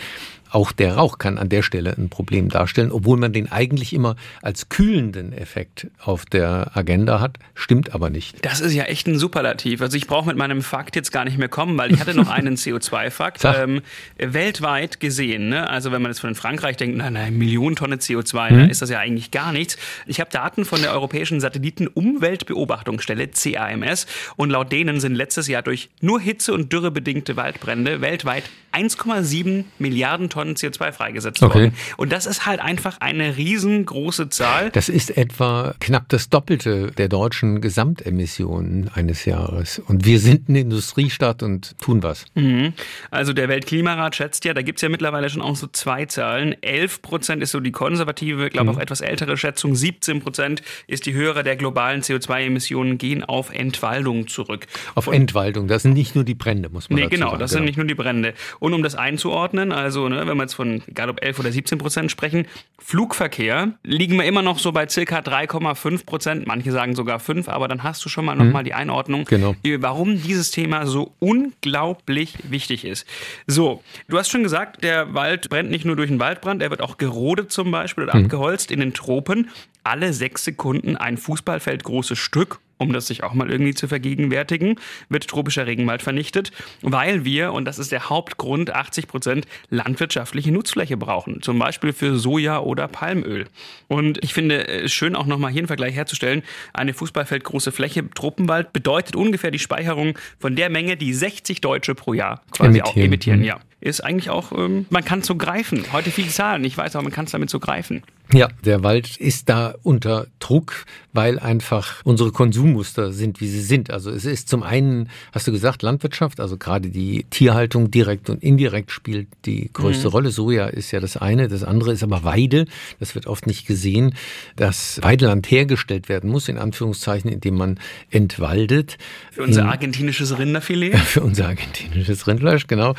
auch 0.52 0.72
der 0.72 0.96
Rauch 0.96 1.18
kann 1.18 1.38
an 1.38 1.48
der 1.48 1.62
Stelle 1.62 1.94
ein 1.96 2.10
Problem 2.10 2.48
darstellen, 2.48 2.92
obwohl 2.92 3.16
man 3.16 3.32
den 3.32 3.50
eigentlich 3.50 3.92
immer 3.92 4.16
als 4.42 4.68
kühlenden 4.68 5.32
Effekt 5.32 5.88
auf 5.98 6.26
der 6.26 6.70
Agenda 6.74 7.20
hat, 7.20 7.38
stimmt 7.54 7.94
aber 7.94 8.10
nicht. 8.10 8.44
Das 8.44 8.60
ist 8.60 8.74
ja 8.74 8.84
echt 8.84 9.06
ein 9.06 9.18
Superlativ. 9.18 9.80
Also 9.80 9.96
ich 9.96 10.06
brauche 10.06 10.26
mit 10.26 10.36
meinem 10.36 10.62
Fakt 10.62 10.94
jetzt 10.94 11.10
gar 11.10 11.24
nicht 11.24 11.38
mehr 11.38 11.48
kommen, 11.48 11.78
weil 11.78 11.92
ich 11.92 12.00
hatte 12.00 12.14
noch 12.14 12.28
einen 12.28 12.56
CO2-Fakt. 12.56 13.44
Ähm, 13.44 13.82
weltweit 14.18 15.00
gesehen, 15.00 15.48
ne? 15.48 15.68
also 15.68 15.90
wenn 15.90 16.02
man 16.02 16.10
jetzt 16.10 16.20
von 16.20 16.34
Frankreich 16.34 16.76
denkt, 16.76 16.96
nein, 16.96 17.14
nein, 17.14 17.36
Millionen 17.36 17.76
Tonnen 17.76 17.98
CO2, 17.98 18.48
hm. 18.48 18.58
da 18.58 18.64
ist 18.66 18.82
das 18.82 18.90
ja 18.90 18.98
eigentlich 18.98 19.30
gar 19.30 19.52
nichts. 19.52 19.76
Ich 20.06 20.20
habe 20.20 20.30
Daten 20.30 20.64
von 20.64 20.82
der 20.82 20.92
Europäischen 20.92 21.40
Satelliten-Umweltbeobachtungsstelle, 21.40 23.28
CAMS, 23.28 24.06
und 24.36 24.50
laut 24.50 24.70
denen 24.70 25.00
sind 25.00 25.14
letztes 25.14 25.48
Jahr 25.48 25.62
durch 25.62 25.90
nur 26.00 26.20
Hitze- 26.20 26.52
und 26.52 26.72
Dürrebedingte 26.72 27.36
Waldbrände 27.36 28.00
weltweit 28.00 28.44
1,7 28.72 29.64
Milliarden 29.78 30.30
Tonnen 30.30 30.54
CO2 30.54 30.92
freigesetzt 30.92 31.42
okay. 31.42 31.54
worden. 31.54 31.74
Und 31.96 32.12
das 32.12 32.26
ist 32.26 32.46
halt 32.46 32.60
einfach 32.60 32.98
eine 33.00 33.36
riesengroße 33.36 34.28
Zahl. 34.28 34.70
Das 34.70 34.88
ist 34.88 35.16
etwa 35.16 35.74
knapp 35.80 36.08
das 36.08 36.28
Doppelte 36.28 36.92
der 36.92 37.08
deutschen 37.08 37.60
Gesamtemissionen 37.60 38.90
eines 38.94 39.24
Jahres. 39.24 39.78
Und 39.78 40.04
wir 40.04 40.18
sind 40.18 40.48
eine 40.48 40.60
Industriestadt 40.60 41.42
und 41.42 41.78
tun 41.80 42.02
was. 42.02 42.24
Mhm. 42.34 42.72
Also 43.10 43.32
der 43.32 43.48
Weltklimarat 43.48 44.16
schätzt 44.16 44.44
ja, 44.44 44.54
da 44.54 44.62
gibt 44.62 44.78
es 44.78 44.82
ja 44.82 44.88
mittlerweile 44.88 45.28
schon 45.30 45.42
auch 45.42 45.56
so 45.56 45.66
zwei 45.66 46.06
Zahlen. 46.06 46.54
11 46.62 47.02
Prozent 47.02 47.42
ist 47.42 47.50
so 47.50 47.60
die 47.60 47.72
konservative, 47.72 48.50
glaube 48.50 48.72
mhm. 48.72 48.76
auch 48.76 48.80
etwas 48.80 49.00
ältere 49.00 49.36
Schätzung. 49.36 49.74
17 49.74 50.20
Prozent 50.20 50.62
ist 50.86 51.06
die 51.06 51.14
höhere 51.14 51.42
der 51.42 51.56
globalen 51.56 52.02
CO2-Emissionen 52.02 52.98
gehen 52.98 53.24
auf 53.24 53.52
Entwaldung 53.52 54.28
zurück. 54.28 54.66
Auf 54.94 55.06
und 55.08 55.14
Entwaldung, 55.14 55.68
das 55.68 55.82
sind 55.82 55.94
nicht 55.94 56.14
nur 56.14 56.24
die 56.24 56.34
Brände, 56.34 56.68
muss 56.68 56.88
man 56.88 56.98
nee, 56.98 57.06
genau, 57.06 57.10
sagen. 57.10 57.20
Nee, 57.20 57.30
genau, 57.30 57.38
das 57.38 57.50
sind 57.50 57.64
nicht 57.64 57.76
nur 57.76 57.86
die 57.86 57.94
Brände. 57.94 58.34
Und 58.62 58.74
um 58.74 58.84
das 58.84 58.94
einzuordnen, 58.94 59.72
also 59.72 60.08
ne, 60.08 60.24
wenn 60.24 60.36
wir 60.36 60.44
jetzt 60.44 60.54
von, 60.54 60.84
egal 60.86 61.10
ob 61.10 61.20
11 61.20 61.40
oder 61.40 61.50
17 61.50 61.78
Prozent 61.78 62.12
sprechen, 62.12 62.46
Flugverkehr 62.78 63.72
liegen 63.82 64.16
wir 64.16 64.24
immer 64.24 64.42
noch 64.42 64.60
so 64.60 64.70
bei 64.70 64.88
circa 64.88 65.18
3,5 65.18 66.06
Prozent. 66.06 66.46
Manche 66.46 66.70
sagen 66.70 66.94
sogar 66.94 67.18
5, 67.18 67.48
aber 67.48 67.66
dann 67.66 67.82
hast 67.82 68.04
du 68.04 68.08
schon 68.08 68.24
mal 68.24 68.36
nochmal 68.36 68.62
mhm. 68.62 68.66
die 68.66 68.74
Einordnung, 68.74 69.24
genau. 69.24 69.56
warum 69.78 70.22
dieses 70.22 70.52
Thema 70.52 70.86
so 70.86 71.10
unglaublich 71.18 72.38
wichtig 72.44 72.84
ist. 72.84 73.04
So, 73.48 73.82
du 74.06 74.16
hast 74.16 74.30
schon 74.30 74.44
gesagt, 74.44 74.84
der 74.84 75.12
Wald 75.12 75.48
brennt 75.48 75.72
nicht 75.72 75.84
nur 75.84 75.96
durch 75.96 76.10
einen 76.10 76.20
Waldbrand, 76.20 76.62
er 76.62 76.70
wird 76.70 76.82
auch 76.82 76.98
gerodet 76.98 77.50
zum 77.50 77.72
Beispiel 77.72 78.04
oder 78.04 78.16
mhm. 78.16 78.26
abgeholzt 78.26 78.70
in 78.70 78.78
den 78.78 78.94
Tropen. 78.94 79.50
Alle 79.82 80.12
sechs 80.12 80.44
Sekunden 80.44 80.96
ein 80.96 81.16
Fußballfeld 81.16 81.82
großes 81.82 82.16
Stück 82.16 82.60
um 82.78 82.92
das 82.92 83.06
sich 83.06 83.22
auch 83.22 83.34
mal 83.34 83.50
irgendwie 83.50 83.74
zu 83.74 83.88
vergegenwärtigen, 83.88 84.76
wird 85.08 85.28
tropischer 85.28 85.66
Regenwald 85.66 86.02
vernichtet, 86.02 86.52
weil 86.82 87.24
wir, 87.24 87.52
und 87.52 87.64
das 87.64 87.78
ist 87.78 87.92
der 87.92 88.08
Hauptgrund, 88.08 88.74
80 88.74 89.06
Prozent 89.06 89.46
landwirtschaftliche 89.70 90.52
Nutzfläche 90.52 90.96
brauchen, 90.96 91.42
zum 91.42 91.58
Beispiel 91.58 91.92
für 91.92 92.18
Soja 92.18 92.60
oder 92.60 92.88
Palmöl. 92.88 93.46
Und 93.88 94.22
ich 94.22 94.34
finde 94.34 94.66
es 94.66 94.92
schön, 94.92 95.16
auch 95.16 95.26
nochmal 95.26 95.52
hier 95.52 95.60
einen 95.60 95.68
Vergleich 95.68 95.94
herzustellen. 95.94 96.42
Eine 96.72 96.94
Fußballfeldgroße 96.94 97.72
Fläche 97.72 98.08
Tropenwald 98.10 98.72
bedeutet 98.72 99.16
ungefähr 99.16 99.50
die 99.50 99.58
Speicherung 99.58 100.18
von 100.38 100.56
der 100.56 100.70
Menge, 100.70 100.96
die 100.96 101.12
60 101.14 101.60
Deutsche 101.60 101.94
pro 101.94 102.14
Jahr 102.14 102.42
quasi 102.50 102.78
emittieren. 102.78 102.86
auch 102.86 102.96
emittieren. 102.96 103.38
Mhm. 103.40 103.44
Ja, 103.44 103.60
ist 103.82 104.02
eigentlich 104.02 104.30
auch, 104.30 104.52
ähm, 104.52 104.86
man 104.90 105.04
kann 105.04 105.20
es 105.20 105.26
so 105.26 105.34
greifen. 105.34 105.84
Heute 105.92 106.10
viele 106.10 106.28
Zahlen, 106.28 106.64
ich 106.64 106.78
weiß, 106.78 106.94
aber 106.94 107.02
man 107.02 107.12
kann 107.12 107.24
es 107.24 107.32
damit 107.32 107.50
so 107.50 107.58
greifen. 107.58 108.02
Ja, 108.32 108.48
der 108.64 108.82
Wald 108.82 109.18
ist 109.18 109.50
da 109.50 109.74
unter 109.82 110.26
Druck, 110.38 110.86
weil 111.12 111.38
einfach 111.38 112.00
unsere 112.04 112.32
Konsummuster 112.32 113.12
sind, 113.12 113.42
wie 113.42 113.48
sie 113.48 113.60
sind. 113.60 113.90
Also 113.90 114.10
es 114.10 114.24
ist 114.24 114.48
zum 114.48 114.62
einen, 114.62 115.10
hast 115.32 115.46
du 115.46 115.52
gesagt, 115.52 115.82
Landwirtschaft, 115.82 116.40
also 116.40 116.56
gerade 116.56 116.88
die 116.88 117.26
Tierhaltung 117.28 117.90
direkt 117.90 118.30
und 118.30 118.42
indirekt 118.42 118.90
spielt 118.90 119.28
die 119.44 119.68
größte 119.70 120.06
mhm. 120.06 120.12
Rolle. 120.12 120.30
Soja 120.30 120.66
ist 120.66 120.92
ja 120.92 121.00
das 121.00 121.18
eine, 121.18 121.48
das 121.48 121.62
andere 121.62 121.92
ist 121.92 122.02
aber 122.02 122.24
Weide. 122.24 122.64
Das 123.00 123.14
wird 123.14 123.26
oft 123.26 123.46
nicht 123.46 123.66
gesehen, 123.66 124.14
dass 124.56 125.02
Weideland 125.02 125.50
hergestellt 125.50 126.08
werden 126.08 126.30
muss, 126.30 126.48
in 126.48 126.56
Anführungszeichen, 126.56 127.30
indem 127.30 127.56
man 127.56 127.78
entwaldet. 128.10 128.96
Für 129.32 129.42
unser 129.42 129.66
argentinisches 129.66 130.38
Rinderfilet? 130.38 130.96
Für 131.12 131.22
unser 131.22 131.48
argentinisches 131.48 132.26
Rindfleisch, 132.26 132.66
genau. 132.66 132.94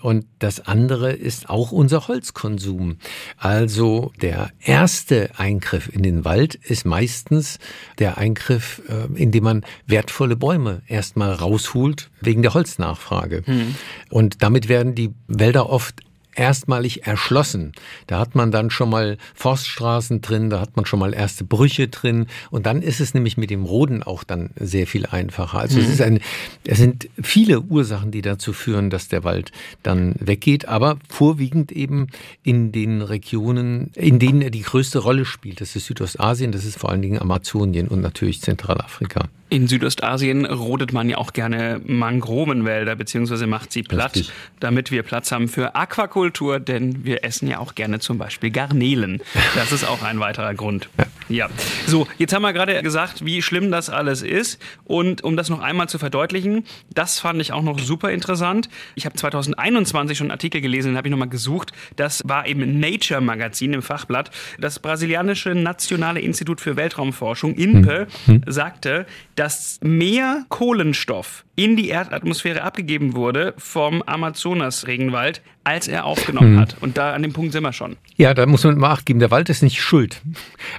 Und 0.00 0.24
das 0.38 0.60
andere 0.60 1.12
ist 1.12 1.48
auch 1.50 1.72
unser 1.72 2.06
Holzkonsum. 2.08 2.98
Also 3.36 4.12
der 4.20 4.50
erste 4.60 5.30
Eingriff 5.36 5.88
in 5.92 6.02
den 6.02 6.24
Wald 6.24 6.54
ist 6.54 6.84
meistens 6.84 7.58
der 7.98 8.18
Eingriff, 8.18 8.82
äh, 8.88 9.12
in 9.20 9.32
dem 9.32 9.44
man 9.44 9.64
wertvolle 9.86 10.36
Bäume 10.36 10.82
erstmal 10.86 11.32
rausholt 11.32 12.10
wegen 12.20 12.42
der 12.42 12.54
Holznachfrage. 12.54 13.42
Mhm. 13.46 13.74
Und 14.10 14.42
damit 14.42 14.68
werden 14.68 14.94
die 14.94 15.10
Wälder 15.26 15.68
oft 15.68 16.02
erstmalig 16.38 17.06
erschlossen. 17.06 17.72
Da 18.06 18.18
hat 18.18 18.34
man 18.34 18.50
dann 18.50 18.70
schon 18.70 18.90
mal 18.90 19.18
Forststraßen 19.34 20.20
drin, 20.20 20.50
da 20.50 20.60
hat 20.60 20.76
man 20.76 20.86
schon 20.86 21.00
mal 21.00 21.12
erste 21.12 21.44
Brüche 21.44 21.88
drin 21.88 22.26
und 22.50 22.66
dann 22.66 22.80
ist 22.80 23.00
es 23.00 23.12
nämlich 23.12 23.36
mit 23.36 23.50
dem 23.50 23.64
Roden 23.64 24.02
auch 24.02 24.24
dann 24.24 24.50
sehr 24.56 24.86
viel 24.86 25.06
einfacher. 25.06 25.58
Also 25.58 25.78
mhm. 25.78 25.84
es 25.84 25.90
ist 25.90 26.00
ein, 26.00 26.20
es 26.64 26.78
sind 26.78 27.08
viele 27.20 27.60
Ursachen, 27.60 28.10
die 28.10 28.22
dazu 28.22 28.52
führen, 28.52 28.90
dass 28.90 29.08
der 29.08 29.24
Wald 29.24 29.50
dann 29.82 30.14
weggeht, 30.20 30.68
aber 30.68 30.98
vorwiegend 31.08 31.72
eben 31.72 32.06
in 32.44 32.70
den 32.72 33.02
Regionen, 33.02 33.90
in 33.94 34.18
denen 34.18 34.42
er 34.42 34.50
die 34.50 34.62
größte 34.62 35.00
Rolle 35.00 35.24
spielt. 35.24 35.60
Das 35.60 35.74
ist 35.74 35.86
Südostasien, 35.86 36.52
das 36.52 36.64
ist 36.64 36.78
vor 36.78 36.90
allen 36.90 37.02
Dingen 37.02 37.20
Amazonien 37.20 37.88
und 37.88 38.00
natürlich 38.00 38.40
Zentralafrika. 38.40 39.28
In 39.50 39.66
Südostasien 39.66 40.44
rodet 40.44 40.92
man 40.92 41.08
ja 41.08 41.16
auch 41.16 41.32
gerne 41.32 41.80
Mangrovenwälder 41.86 42.96
beziehungsweise 42.96 43.46
macht 43.46 43.72
sie 43.72 43.82
platt, 43.82 44.14
Richtig. 44.14 44.34
damit 44.60 44.90
wir 44.90 45.02
Platz 45.02 45.32
haben 45.32 45.48
für 45.48 45.74
Aquakultur, 45.74 46.27
denn 46.60 47.04
wir 47.04 47.24
essen 47.24 47.48
ja 47.48 47.58
auch 47.58 47.74
gerne 47.74 48.00
zum 48.00 48.18
Beispiel 48.18 48.50
Garnelen. 48.50 49.22
Das 49.54 49.72
ist 49.72 49.84
auch 49.84 50.02
ein 50.02 50.20
weiterer 50.20 50.54
Grund. 50.54 50.88
Ja. 50.98 51.06
ja. 51.28 51.48
So, 51.86 52.06
jetzt 52.18 52.32
haben 52.32 52.42
wir 52.42 52.52
gerade 52.52 52.82
gesagt, 52.82 53.24
wie 53.24 53.42
schlimm 53.42 53.70
das 53.70 53.90
alles 53.90 54.22
ist. 54.22 54.60
Und 54.84 55.22
um 55.24 55.36
das 55.36 55.48
noch 55.48 55.60
einmal 55.60 55.88
zu 55.88 55.98
verdeutlichen, 55.98 56.64
das 56.92 57.18
fand 57.18 57.40
ich 57.40 57.52
auch 57.52 57.62
noch 57.62 57.78
super 57.78 58.10
interessant. 58.10 58.68
Ich 58.94 59.06
habe 59.06 59.16
2021 59.16 60.16
schon 60.16 60.26
einen 60.26 60.32
Artikel 60.32 60.60
gelesen, 60.60 60.92
den 60.92 60.96
habe 60.96 61.08
ich 61.08 61.12
nochmal 61.12 61.28
gesucht. 61.28 61.72
Das 61.96 62.22
war 62.26 62.46
im 62.46 62.80
Nature 62.80 63.20
Magazin 63.20 63.72
im 63.72 63.82
Fachblatt. 63.82 64.30
Das 64.58 64.78
brasilianische 64.78 65.54
Nationale 65.54 66.20
Institut 66.20 66.60
für 66.60 66.76
Weltraumforschung, 66.76 67.54
INPE, 67.54 68.06
hm. 68.26 68.34
hm. 68.34 68.42
sagte, 68.46 69.06
dass 69.34 69.78
mehr 69.82 70.44
Kohlenstoff 70.48 71.44
in 71.58 71.76
die 71.76 71.88
Erdatmosphäre 71.88 72.62
abgegeben 72.62 73.16
wurde 73.16 73.52
vom 73.58 74.00
Amazonas-Regenwald, 74.02 75.42
als 75.64 75.88
er 75.88 76.04
aufgenommen 76.04 76.54
mhm. 76.54 76.60
hat. 76.60 76.76
Und 76.80 76.96
da 76.96 77.12
an 77.12 77.22
dem 77.22 77.32
Punkt 77.32 77.52
sind 77.52 77.64
wir 77.64 77.72
schon. 77.72 77.96
Ja, 78.16 78.32
da 78.32 78.46
muss 78.46 78.62
man 78.62 78.78
mal 78.78 78.92
acht 78.92 79.06
geben. 79.06 79.18
Der 79.18 79.32
Wald 79.32 79.48
ist 79.48 79.62
nicht 79.62 79.82
schuld. 79.82 80.22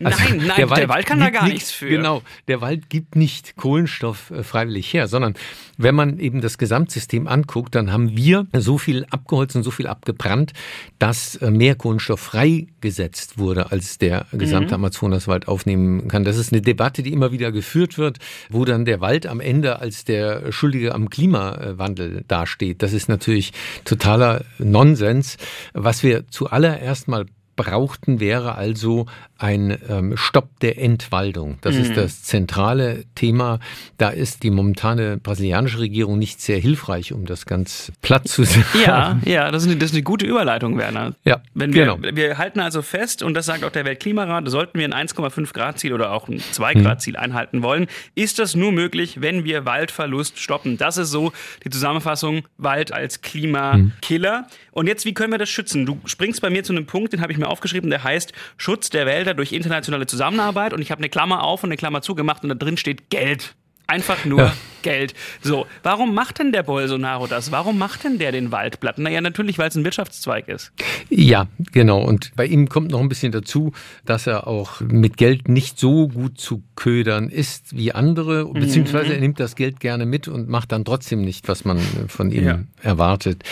Also 0.01 0.18
nein, 0.24 0.38
nein, 0.48 0.58
der 0.58 0.69
Wald, 0.69 0.81
der 0.81 0.89
Wald 0.89 1.05
kann 1.05 1.19
da 1.19 1.29
gar 1.29 1.48
nichts 1.48 1.72
für. 1.72 1.88
Genau, 1.88 2.22
der 2.48 2.62
Wald 2.62 2.89
gibt 2.89 3.15
nicht 3.15 3.55
Kohlenstoff 3.55 4.31
äh, 4.31 4.43
freiwillig 4.43 4.93
her, 4.93 5.08
sondern 5.08 5.36
wenn 5.77 5.96
man 5.96 6.19
eben 6.19 6.41
das 6.41 6.58
Gesamtsystem 6.58 7.27
anguckt, 7.27 7.75
dann 7.75 7.91
haben 7.91 8.15
wir 8.15 8.48
so 8.53 8.77
viel 8.77 9.05
abgeholzt 9.10 9.55
und 9.55 9.63
so 9.63 9.72
viel 9.72 9.88
abgebrannt, 9.88 10.53
dass 11.00 11.36
äh, 11.38 11.51
mehr 11.51 11.75
Kohlenstoff 11.75 12.19
freigesetzt 12.19 13.38
wurde, 13.38 13.72
als 13.72 13.98
der 13.98 14.25
gesamte 14.31 14.77
mhm. 14.77 14.86
Amazonaswald 14.86 15.48
aufnehmen 15.48 16.08
kann. 16.08 16.24
Das 16.24 16.38
ist 16.38 16.51
eine 16.51 16.62
Debatte, 16.62 17.03
die 17.03 17.13
immer 17.13 17.31
wieder 17.31 17.51
geführt 17.51 17.98
wird, 17.98 18.19
wo 18.50 18.65
dann 18.65 18.86
der 18.86 19.01
Wald 19.01 19.25
am 19.27 19.39
Ende 19.39 19.79
als 19.79 20.03
der 20.03 20.51
Schuldige 20.51 20.93
am 20.93 21.10
Klimawandel 21.10 22.24
dasteht. 22.27 22.81
Das 22.84 22.93
ist 22.93 23.10
natürlich 23.10 23.53
totaler 23.86 24.43
Nonsens. 24.58 25.38
Was 25.74 26.03
wir 26.03 26.27
zuallererst 26.27 27.08
mal 27.08 27.25
brauchten, 27.60 28.22
wäre 28.22 28.56
also 28.56 29.06
ein 29.38 29.78
ähm, 29.89 30.16
Stopp 30.16 30.60
der 30.62 30.80
Entwaldung. 30.80 31.58
Das 31.60 31.75
mhm. 31.75 31.82
ist 31.82 31.98
das 31.98 32.24
zentrale 32.24 33.04
Thema. 33.16 33.60
Da 33.98 34.10
ist 34.10 34.44
die 34.44 34.50
momentane 34.50 35.18
brasilianische 35.18 35.80
Regierung 35.80 36.18
nicht 36.18 36.39
sehr 36.39 36.58
hilfreich, 36.58 37.12
um 37.12 37.25
das 37.25 37.46
ganz 37.46 37.92
platt 38.01 38.30
zu 38.30 38.46
sagen. 38.46 38.63
Ja, 38.86 39.20
ja, 39.25 39.51
das 39.51 39.63
ist 39.63 39.70
eine, 39.70 39.78
das 39.78 39.89
ist 39.89 39.96
eine 39.96 40.04
gute 40.04 40.25
Überleitung, 40.25 40.78
Werner. 40.78 41.16
Ja, 41.25 41.42
Wenn 41.54 41.74
wir, 41.74 41.86
genau. 41.86 42.16
wir 42.16 42.38
halten 42.38 42.62
also 42.62 42.82
fest, 42.82 43.24
und 43.24 43.34
das 43.34 43.46
sagt 43.46 43.66
auch 43.66 43.72
der 43.72 43.84
Weltklimarat, 43.84 44.48
sollten 44.50 44.80
wir 44.80 44.86
ein 44.94 45.08
1,5 45.08 45.51
Grad 45.54 45.80
Ziel 45.80 45.92
oder 45.92 46.13
auch 46.13 46.30
ein 46.30 46.39
2 46.39 46.75
mhm. 46.75 46.84
Grad 46.84 47.01
Ziel 47.01 47.18
einhalten 47.18 47.62
wollen, 47.62 47.88
ist 48.16 48.39
das 48.39 48.56
nur 48.56 48.72
möglich, 48.72 49.20
wenn 49.20 49.44
wir 49.44 49.66
Waldverlust 49.66 50.39
stoppen. 50.39 50.78
Das 50.78 50.98
ist 50.98 51.12
so 51.12 51.34
die 51.66 51.70
Zusammenfassung 51.70 52.44
Wald 52.58 52.94
als 52.94 53.22
Klimakiller. 53.22 54.42
Mhm. 54.42 54.46
Und 54.72 54.88
jetzt, 54.88 55.04
wie 55.04 55.13
können 55.13 55.34
wir 55.34 55.38
das 55.38 55.50
schützen? 55.50 55.86
Du 55.86 56.00
springst 56.06 56.42
bei 56.42 56.50
mir 56.50 56.63
zu 56.63 56.72
einem 56.72 56.86
Punkt, 56.86 57.12
den 57.12 57.22
habe 57.22 57.34
ich 57.34 57.38
mir 57.38 57.49
aufgeschrieben, 57.50 57.89
der 57.89 58.03
heißt 58.03 58.34
Schutz 58.58 58.89
der 58.89 59.06
Wälder 59.06 59.34
durch 59.34 59.51
internationale 59.51 60.08
Zusammenarbeit. 60.08 60.74
Und 60.74 60.82
ich 60.82 60.91
habe 60.91 61.00
eine 61.00 61.10
Klammer 61.10 61.44
auf 61.44 61.63
und 61.63 61.70
eine 61.70 61.77
Klammer 61.77 62.01
zugemacht 62.01 62.44
und 62.44 62.50
da 62.50 62.56
drin 62.56 62.77
steht 62.77 63.10
Geld. 63.10 63.56
Einfach 63.88 64.24
nur 64.25 64.39
ja. 64.39 64.53
Geld. 64.81 65.13
So, 65.41 65.65
warum 65.83 66.13
macht 66.13 66.39
denn 66.39 66.51
der 66.51 66.63
Bolsonaro 66.63 67.27
das? 67.27 67.51
Warum 67.51 67.77
macht 67.77 68.03
denn 68.03 68.19
der 68.19 68.31
den 68.31 68.51
Wald 68.51 68.79
platt? 68.79 68.98
Naja, 68.98 69.21
natürlich, 69.21 69.57
weil 69.57 69.69
es 69.69 69.75
ein 69.75 69.83
Wirtschaftszweig 69.83 70.48
ist. 70.48 70.71
Ja, 71.09 71.48
genau. 71.71 72.01
Und 72.01 72.31
bei 72.36 72.45
ihm 72.45 72.69
kommt 72.69 72.91
noch 72.91 73.00
ein 73.00 73.09
bisschen 73.09 73.31
dazu, 73.31 73.74
dass 74.05 74.27
er 74.27 74.48
auch 74.48 74.81
mit 74.81 75.17
Geld 75.17 75.48
nicht 75.48 75.79
so 75.79 76.07
gut 76.07 76.39
zu 76.39 76.63
ködern 76.75 77.29
ist 77.29 77.75
wie 77.75 77.91
andere, 77.91 78.45
mhm. 78.45 78.53
beziehungsweise 78.53 79.13
er 79.13 79.19
nimmt 79.19 79.39
das 79.39 79.55
Geld 79.55 79.79
gerne 79.79 80.05
mit 80.05 80.27
und 80.27 80.50
macht 80.50 80.71
dann 80.71 80.86
trotzdem 80.86 81.21
nicht, 81.21 81.48
was 81.48 81.65
man 81.65 81.79
von 82.07 82.31
ihm 82.31 82.45
ja. 82.45 82.59
erwartet. 82.81 83.43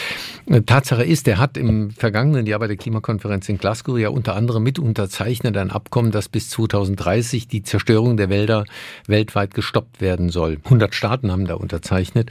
Tatsache 0.66 1.04
ist, 1.04 1.28
er 1.28 1.40
hat 1.40 1.58
im 1.58 1.92
vergangenen 1.92 2.46
Jahr 2.46 2.60
bei 2.60 2.68
der 2.68 2.78
Klimakonferenz 2.78 3.50
in 3.50 3.58
Glasgow 3.58 3.98
ja 3.98 4.10
unter 4.10 4.36
anderem 4.36 4.64
mit 4.64 4.80
unterzeichnet 4.80 5.58
ein 5.58 5.72
Abkommen, 5.72 6.12
das 6.12 6.30
bis 6.30 6.50
2030 6.50 7.48
die 7.48 7.64
Zerstörung 7.64 8.18
der 8.18 8.30
Wälder 8.30 8.66
weltweit 9.08 9.54
gestoppt 9.54 10.02
werden 10.02 10.30
soll. 10.30 10.58
100 10.66 10.94
Staaten 10.94 11.17
haben 11.24 11.46
da 11.46 11.56
unterzeichnet. 11.56 12.30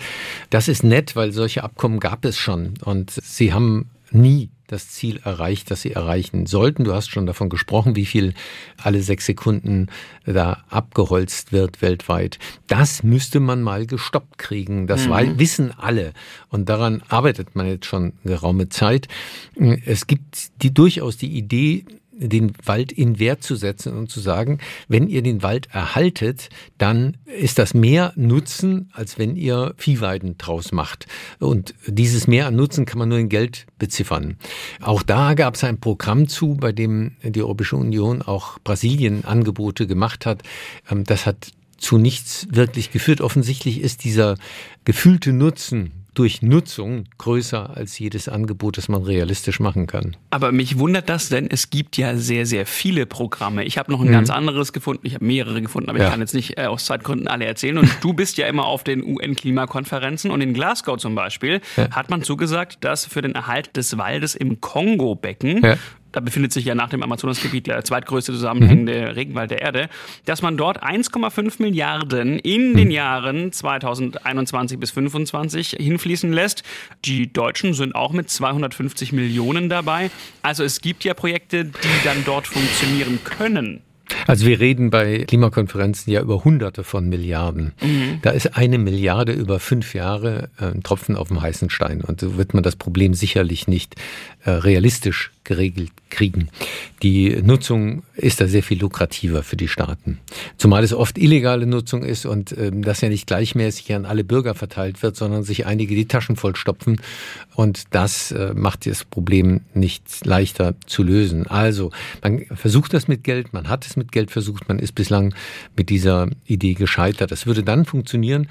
Das 0.50 0.68
ist 0.68 0.84
nett, 0.84 1.16
weil 1.16 1.32
solche 1.32 1.64
Abkommen 1.64 2.00
gab 2.00 2.24
es 2.24 2.36
schon 2.38 2.74
und 2.84 3.10
sie 3.10 3.52
haben 3.52 3.90
nie 4.10 4.50
das 4.66 4.88
Ziel 4.88 5.20
erreicht, 5.24 5.70
das 5.70 5.82
sie 5.82 5.92
erreichen 5.92 6.46
sollten. 6.46 6.84
Du 6.84 6.92
hast 6.92 7.08
schon 7.08 7.26
davon 7.26 7.48
gesprochen, 7.48 7.94
wie 7.94 8.06
viel 8.06 8.34
alle 8.82 9.00
sechs 9.02 9.26
Sekunden 9.26 9.88
da 10.24 10.64
abgeholzt 10.68 11.52
wird 11.52 11.82
weltweit. 11.82 12.38
Das 12.66 13.02
müsste 13.02 13.40
man 13.40 13.62
mal 13.62 13.86
gestoppt 13.86 14.38
kriegen. 14.38 14.86
Das 14.86 15.06
mhm. 15.06 15.38
wissen 15.38 15.72
alle. 15.76 16.12
Und 16.48 16.68
daran 16.68 17.02
arbeitet 17.08 17.54
man 17.54 17.66
jetzt 17.66 17.86
schon 17.86 18.14
geraume 18.24 18.68
Zeit. 18.68 19.08
Es 19.84 20.06
gibt 20.06 20.62
die 20.62 20.74
durchaus 20.74 21.16
die 21.16 21.36
Idee, 21.36 21.84
den 22.18 22.52
Wald 22.64 22.92
in 22.92 23.18
Wert 23.18 23.42
zu 23.42 23.56
setzen 23.56 23.96
und 23.96 24.10
zu 24.10 24.20
sagen, 24.20 24.58
wenn 24.88 25.08
ihr 25.08 25.22
den 25.22 25.42
Wald 25.42 25.68
erhaltet, 25.72 26.48
dann 26.78 27.16
ist 27.24 27.58
das 27.58 27.74
mehr 27.74 28.12
Nutzen, 28.16 28.90
als 28.92 29.18
wenn 29.18 29.36
ihr 29.36 29.74
Viehweiden 29.76 30.38
draus 30.38 30.72
macht. 30.72 31.06
Und 31.38 31.74
dieses 31.86 32.26
Mehr 32.26 32.46
an 32.46 32.56
Nutzen 32.56 32.86
kann 32.86 32.98
man 32.98 33.08
nur 33.08 33.18
in 33.18 33.28
Geld 33.28 33.66
beziffern. 33.78 34.36
Auch 34.80 35.02
da 35.02 35.34
gab 35.34 35.54
es 35.54 35.64
ein 35.64 35.78
Programm 35.78 36.28
zu, 36.28 36.54
bei 36.54 36.72
dem 36.72 37.16
die 37.22 37.42
Europäische 37.42 37.76
Union 37.76 38.22
auch 38.22 38.58
Brasilien 38.60 39.24
Angebote 39.24 39.86
gemacht 39.86 40.26
hat. 40.26 40.42
Ähm, 40.90 41.04
das 41.04 41.26
hat 41.26 41.52
zu 41.78 41.98
nichts 41.98 42.48
wirklich 42.50 42.90
geführt. 42.90 43.20
Offensichtlich 43.20 43.80
ist 43.80 44.04
dieser 44.04 44.36
gefühlte 44.84 45.32
Nutzen 45.32 46.05
durch 46.16 46.40
Nutzung 46.40 47.04
größer 47.18 47.76
als 47.76 47.98
jedes 47.98 48.28
Angebot, 48.28 48.78
das 48.78 48.88
man 48.88 49.02
realistisch 49.02 49.60
machen 49.60 49.86
kann. 49.86 50.16
Aber 50.30 50.50
mich 50.50 50.78
wundert 50.78 51.10
das, 51.10 51.28
denn 51.28 51.46
es 51.50 51.68
gibt 51.68 51.98
ja 51.98 52.16
sehr, 52.16 52.46
sehr 52.46 52.64
viele 52.64 53.04
Programme. 53.04 53.64
Ich 53.64 53.76
habe 53.76 53.92
noch 53.92 54.00
ein 54.00 54.08
mhm. 54.08 54.12
ganz 54.12 54.30
anderes 54.30 54.72
gefunden. 54.72 55.06
Ich 55.06 55.14
habe 55.14 55.24
mehrere 55.24 55.60
gefunden, 55.60 55.90
aber 55.90 55.98
ja. 55.98 56.06
ich 56.06 56.10
kann 56.10 56.20
jetzt 56.20 56.34
nicht 56.34 56.58
äh, 56.58 56.66
aus 56.66 56.86
Zeitgründen 56.86 57.28
alle 57.28 57.44
erzählen. 57.44 57.76
Und 57.76 57.90
du 58.00 58.14
bist 58.14 58.38
ja 58.38 58.46
immer 58.46 58.64
auf 58.64 58.82
den 58.82 59.04
UN-Klimakonferenzen 59.04 60.30
und 60.30 60.40
in 60.40 60.54
Glasgow 60.54 60.96
zum 60.96 61.14
Beispiel 61.14 61.60
ja. 61.76 61.90
hat 61.90 62.08
man 62.08 62.22
zugesagt, 62.22 62.78
dass 62.80 63.04
für 63.04 63.20
den 63.20 63.34
Erhalt 63.34 63.76
des 63.76 63.98
Waldes 63.98 64.34
im 64.34 64.60
Kongo-Becken 64.60 65.62
ja 65.62 65.76
da 66.16 66.20
befindet 66.20 66.50
sich 66.50 66.64
ja 66.64 66.74
nach 66.74 66.88
dem 66.88 67.02
Amazonasgebiet 67.02 67.66
der 67.66 67.84
zweitgrößte 67.84 68.32
zusammenhängende 68.32 69.02
mhm. 69.02 69.08
Regenwald 69.08 69.50
der 69.50 69.60
Erde, 69.60 69.90
dass 70.24 70.40
man 70.40 70.56
dort 70.56 70.82
1,5 70.82 71.60
Milliarden 71.60 72.38
in 72.38 72.74
den 72.74 72.86
mhm. 72.86 72.90
Jahren 72.90 73.52
2021 73.52 74.80
bis 74.80 74.94
2025 74.94 75.76
hinfließen 75.78 76.32
lässt. 76.32 76.62
Die 77.04 77.30
Deutschen 77.30 77.74
sind 77.74 77.94
auch 77.94 78.12
mit 78.12 78.30
250 78.30 79.12
Millionen 79.12 79.68
dabei. 79.68 80.10
Also 80.40 80.64
es 80.64 80.80
gibt 80.80 81.04
ja 81.04 81.12
Projekte, 81.12 81.66
die 81.66 82.04
dann 82.04 82.24
dort 82.24 82.46
funktionieren 82.46 83.18
können. 83.22 83.82
Also 84.26 84.46
wir 84.46 84.60
reden 84.60 84.90
bei 84.90 85.24
Klimakonferenzen 85.26 86.12
ja 86.12 86.20
über 86.20 86.44
Hunderte 86.44 86.84
von 86.84 87.08
Milliarden. 87.08 87.72
Mhm. 87.82 88.20
Da 88.22 88.30
ist 88.30 88.56
eine 88.56 88.78
Milliarde 88.78 89.32
über 89.32 89.60
fünf 89.60 89.94
Jahre 89.94 90.48
äh, 90.58 90.66
ein 90.66 90.82
Tropfen 90.82 91.16
auf 91.16 91.28
dem 91.28 91.40
heißen 91.40 91.70
Stein. 91.70 92.02
Und 92.02 92.20
so 92.20 92.36
wird 92.36 92.54
man 92.54 92.62
das 92.62 92.76
Problem 92.76 93.14
sicherlich 93.14 93.68
nicht 93.68 93.96
realistisch 94.50 95.32
geregelt 95.44 95.90
kriegen. 96.10 96.48
Die 97.02 97.40
Nutzung 97.42 98.02
ist 98.14 98.40
da 98.40 98.48
sehr 98.48 98.62
viel 98.62 98.80
lukrativer 98.80 99.42
für 99.42 99.56
die 99.56 99.68
Staaten. 99.68 100.18
Zumal 100.56 100.82
es 100.82 100.92
oft 100.92 101.18
illegale 101.18 101.66
Nutzung 101.66 102.02
ist 102.02 102.26
und 102.26 102.52
äh, 102.52 102.70
das 102.74 103.00
ja 103.00 103.08
nicht 103.08 103.26
gleichmäßig 103.26 103.94
an 103.94 104.06
alle 104.06 104.24
Bürger 104.24 104.54
verteilt 104.54 105.02
wird, 105.02 105.16
sondern 105.16 105.44
sich 105.44 105.66
einige 105.66 105.94
die 105.94 106.08
Taschen 106.08 106.36
vollstopfen. 106.36 107.00
Und 107.54 107.94
das 107.94 108.32
äh, 108.32 108.52
macht 108.54 108.86
das 108.86 109.04
Problem 109.04 109.60
nicht 109.72 110.26
leichter 110.26 110.74
zu 110.86 111.02
lösen. 111.02 111.46
Also 111.46 111.90
man 112.22 112.44
versucht 112.54 112.92
das 112.92 113.08
mit 113.08 113.24
Geld, 113.24 113.52
man 113.52 113.68
hat 113.68 113.86
es 113.86 113.96
mit 113.96 114.12
Geld 114.12 114.30
versucht, 114.30 114.68
man 114.68 114.78
ist 114.78 114.94
bislang 114.94 115.34
mit 115.76 115.90
dieser 115.90 116.28
Idee 116.46 116.74
gescheitert. 116.74 117.30
Das 117.30 117.46
würde 117.46 117.62
dann 117.62 117.84
funktionieren, 117.84 118.48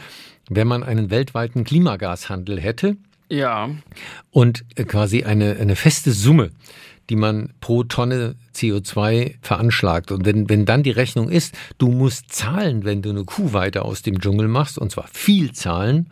wenn 0.50 0.68
man 0.68 0.84
einen 0.84 1.10
weltweiten 1.10 1.64
Klimagashandel 1.64 2.60
hätte. 2.60 2.98
Ja. 3.30 3.70
Und 4.32 4.66
quasi 4.88 5.24
eine, 5.24 5.58
eine 5.58 5.76
feste 5.76 6.12
Summe, 6.12 6.52
die 7.10 7.16
man 7.16 7.54
pro 7.60 7.84
Tonne 7.84 8.36
CO2 8.56 9.36
veranschlagt. 9.42 10.12
Und 10.12 10.26
wenn, 10.26 10.50
wenn 10.50 10.66
dann 10.66 10.84
die 10.84 10.92
Rechnung 10.92 11.30
ist, 11.30 11.56
du 11.78 11.90
musst 11.90 12.34
zahlen, 12.34 12.86
wenn 12.86 13.02
du 13.02 13.10
eine 13.10 13.26
Kuh 13.26 13.54
weiter 13.54 13.86
aus 13.86 14.02
dem 14.02 14.20
Dschungel 14.20 14.48
machst, 14.48 14.78
und 14.78 14.92
zwar 14.92 15.08
viel 15.12 15.52
zahlen, 15.52 16.10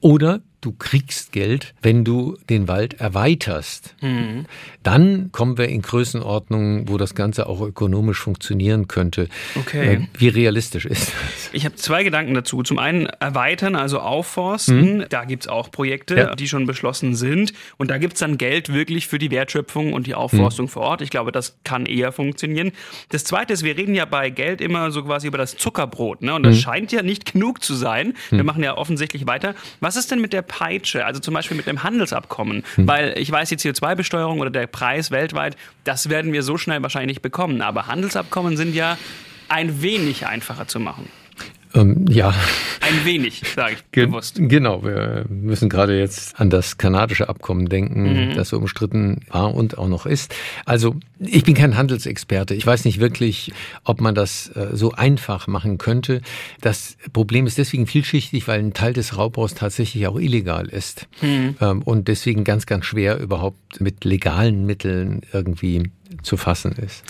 oder 0.00 0.40
du 0.60 0.72
kriegst 0.72 1.32
Geld, 1.32 1.74
wenn 1.80 2.04
du 2.04 2.36
den 2.48 2.66
Wald 2.66 2.94
erweiterst. 2.94 3.94
Mhm. 4.00 4.46
Dann 4.82 5.30
kommen 5.30 5.58
wir 5.58 5.68
in 5.68 5.82
Größenordnungen, 5.82 6.88
wo 6.88 6.96
das 6.96 7.14
Ganze 7.14 7.46
auch 7.46 7.60
ökonomisch 7.60 8.18
funktionieren 8.18 8.88
könnte. 8.88 9.28
Okay. 9.54 9.94
Äh, 9.94 10.00
wie 10.18 10.28
realistisch 10.28 10.86
ist 10.86 11.12
das? 11.12 11.50
Ich 11.52 11.64
habe 11.64 11.76
zwei 11.76 12.02
Gedanken 12.02 12.34
dazu. 12.34 12.62
Zum 12.62 12.78
einen 12.78 13.06
erweitern, 13.06 13.76
also 13.76 14.00
aufforsten. 14.00 14.98
Mhm. 14.98 15.04
Da 15.08 15.24
gibt 15.24 15.44
es 15.44 15.48
auch 15.48 15.70
Projekte, 15.70 16.16
ja. 16.16 16.34
die 16.34 16.48
schon 16.48 16.66
beschlossen 16.66 17.14
sind. 17.14 17.52
Und 17.76 17.90
da 17.90 17.98
gibt 17.98 18.14
es 18.14 18.20
dann 18.20 18.38
Geld 18.38 18.72
wirklich 18.72 19.06
für 19.06 19.18
die 19.18 19.30
Wertschöpfung 19.30 19.92
und 19.92 20.06
die 20.06 20.14
Aufforstung 20.14 20.66
mhm. 20.66 20.70
vor 20.70 20.82
Ort. 20.82 21.00
Ich 21.00 21.10
glaube, 21.10 21.30
das 21.30 21.58
kann 21.64 21.75
eher 21.84 22.12
funktionieren. 22.12 22.72
Das 23.10 23.24
zweite 23.24 23.52
ist, 23.52 23.62
wir 23.62 23.76
reden 23.76 23.94
ja 23.94 24.06
bei 24.06 24.30
Geld 24.30 24.60
immer 24.60 24.90
so 24.90 25.02
quasi 25.02 25.26
über 25.26 25.38
das 25.38 25.56
Zuckerbrot. 25.56 26.22
Ne? 26.22 26.34
Und 26.34 26.44
das 26.44 26.56
mhm. 26.56 26.60
scheint 26.60 26.92
ja 26.92 27.02
nicht 27.02 27.32
genug 27.32 27.62
zu 27.62 27.74
sein. 27.74 28.14
Wir 28.30 28.38
mhm. 28.38 28.46
machen 28.46 28.62
ja 28.62 28.76
offensichtlich 28.76 29.26
weiter. 29.26 29.54
Was 29.80 29.96
ist 29.96 30.10
denn 30.10 30.20
mit 30.20 30.32
der 30.32 30.42
Peitsche, 30.42 31.04
also 31.04 31.20
zum 31.20 31.34
Beispiel 31.34 31.56
mit 31.56 31.66
dem 31.66 31.82
Handelsabkommen, 31.82 32.64
hm. 32.76 32.88
weil 32.88 33.18
ich 33.18 33.30
weiß, 33.30 33.48
die 33.48 33.56
CO2-Besteuerung 33.56 34.40
oder 34.40 34.50
der 34.50 34.66
Preis 34.66 35.10
weltweit, 35.10 35.56
das 35.84 36.08
werden 36.08 36.32
wir 36.32 36.42
so 36.42 36.56
schnell 36.56 36.82
wahrscheinlich 36.82 37.16
nicht 37.16 37.22
bekommen. 37.22 37.60
Aber 37.62 37.86
Handelsabkommen 37.86 38.56
sind 38.56 38.74
ja 38.74 38.96
ein 39.48 39.82
wenig 39.82 40.26
einfacher 40.26 40.66
zu 40.66 40.80
machen. 40.80 41.08
Ähm, 41.74 42.06
ja. 42.08 42.34
Ein 42.80 43.04
wenig, 43.04 43.42
sage 43.54 43.74
ich 43.74 43.84
Ge 43.92 44.06
bewusst. 44.06 44.36
Genau, 44.38 44.84
wir 44.84 45.24
müssen 45.28 45.68
gerade 45.68 45.98
jetzt 45.98 46.38
an 46.40 46.50
das 46.50 46.78
kanadische 46.78 47.28
Abkommen 47.28 47.68
denken, 47.68 48.28
mhm. 48.28 48.34
das 48.34 48.50
so 48.50 48.58
umstritten 48.58 49.22
war 49.28 49.54
und 49.54 49.78
auch 49.78 49.88
noch 49.88 50.06
ist. 50.06 50.34
Also 50.64 50.96
ich 51.18 51.44
bin 51.44 51.54
kein 51.54 51.76
Handelsexperte. 51.76 52.54
Ich 52.54 52.66
weiß 52.66 52.84
nicht 52.84 53.00
wirklich, 53.00 53.52
ob 53.84 54.00
man 54.00 54.14
das 54.14 54.48
äh, 54.54 54.68
so 54.72 54.92
einfach 54.92 55.46
machen 55.46 55.78
könnte. 55.78 56.20
Das 56.60 56.96
Problem 57.12 57.46
ist 57.46 57.58
deswegen 57.58 57.86
vielschichtig, 57.86 58.46
weil 58.46 58.60
ein 58.60 58.72
Teil 58.72 58.92
des 58.92 59.16
Raubbaus 59.16 59.54
tatsächlich 59.54 60.06
auch 60.06 60.18
illegal 60.18 60.68
ist 60.68 61.08
mhm. 61.22 61.56
ähm, 61.60 61.82
und 61.82 62.08
deswegen 62.08 62.44
ganz, 62.44 62.66
ganz 62.66 62.84
schwer 62.84 63.18
überhaupt 63.18 63.80
mit 63.80 64.04
legalen 64.04 64.64
Mitteln 64.64 65.22
irgendwie 65.32 65.90
zu 66.22 66.36
fassen 66.36 66.72
ist. 66.72 67.04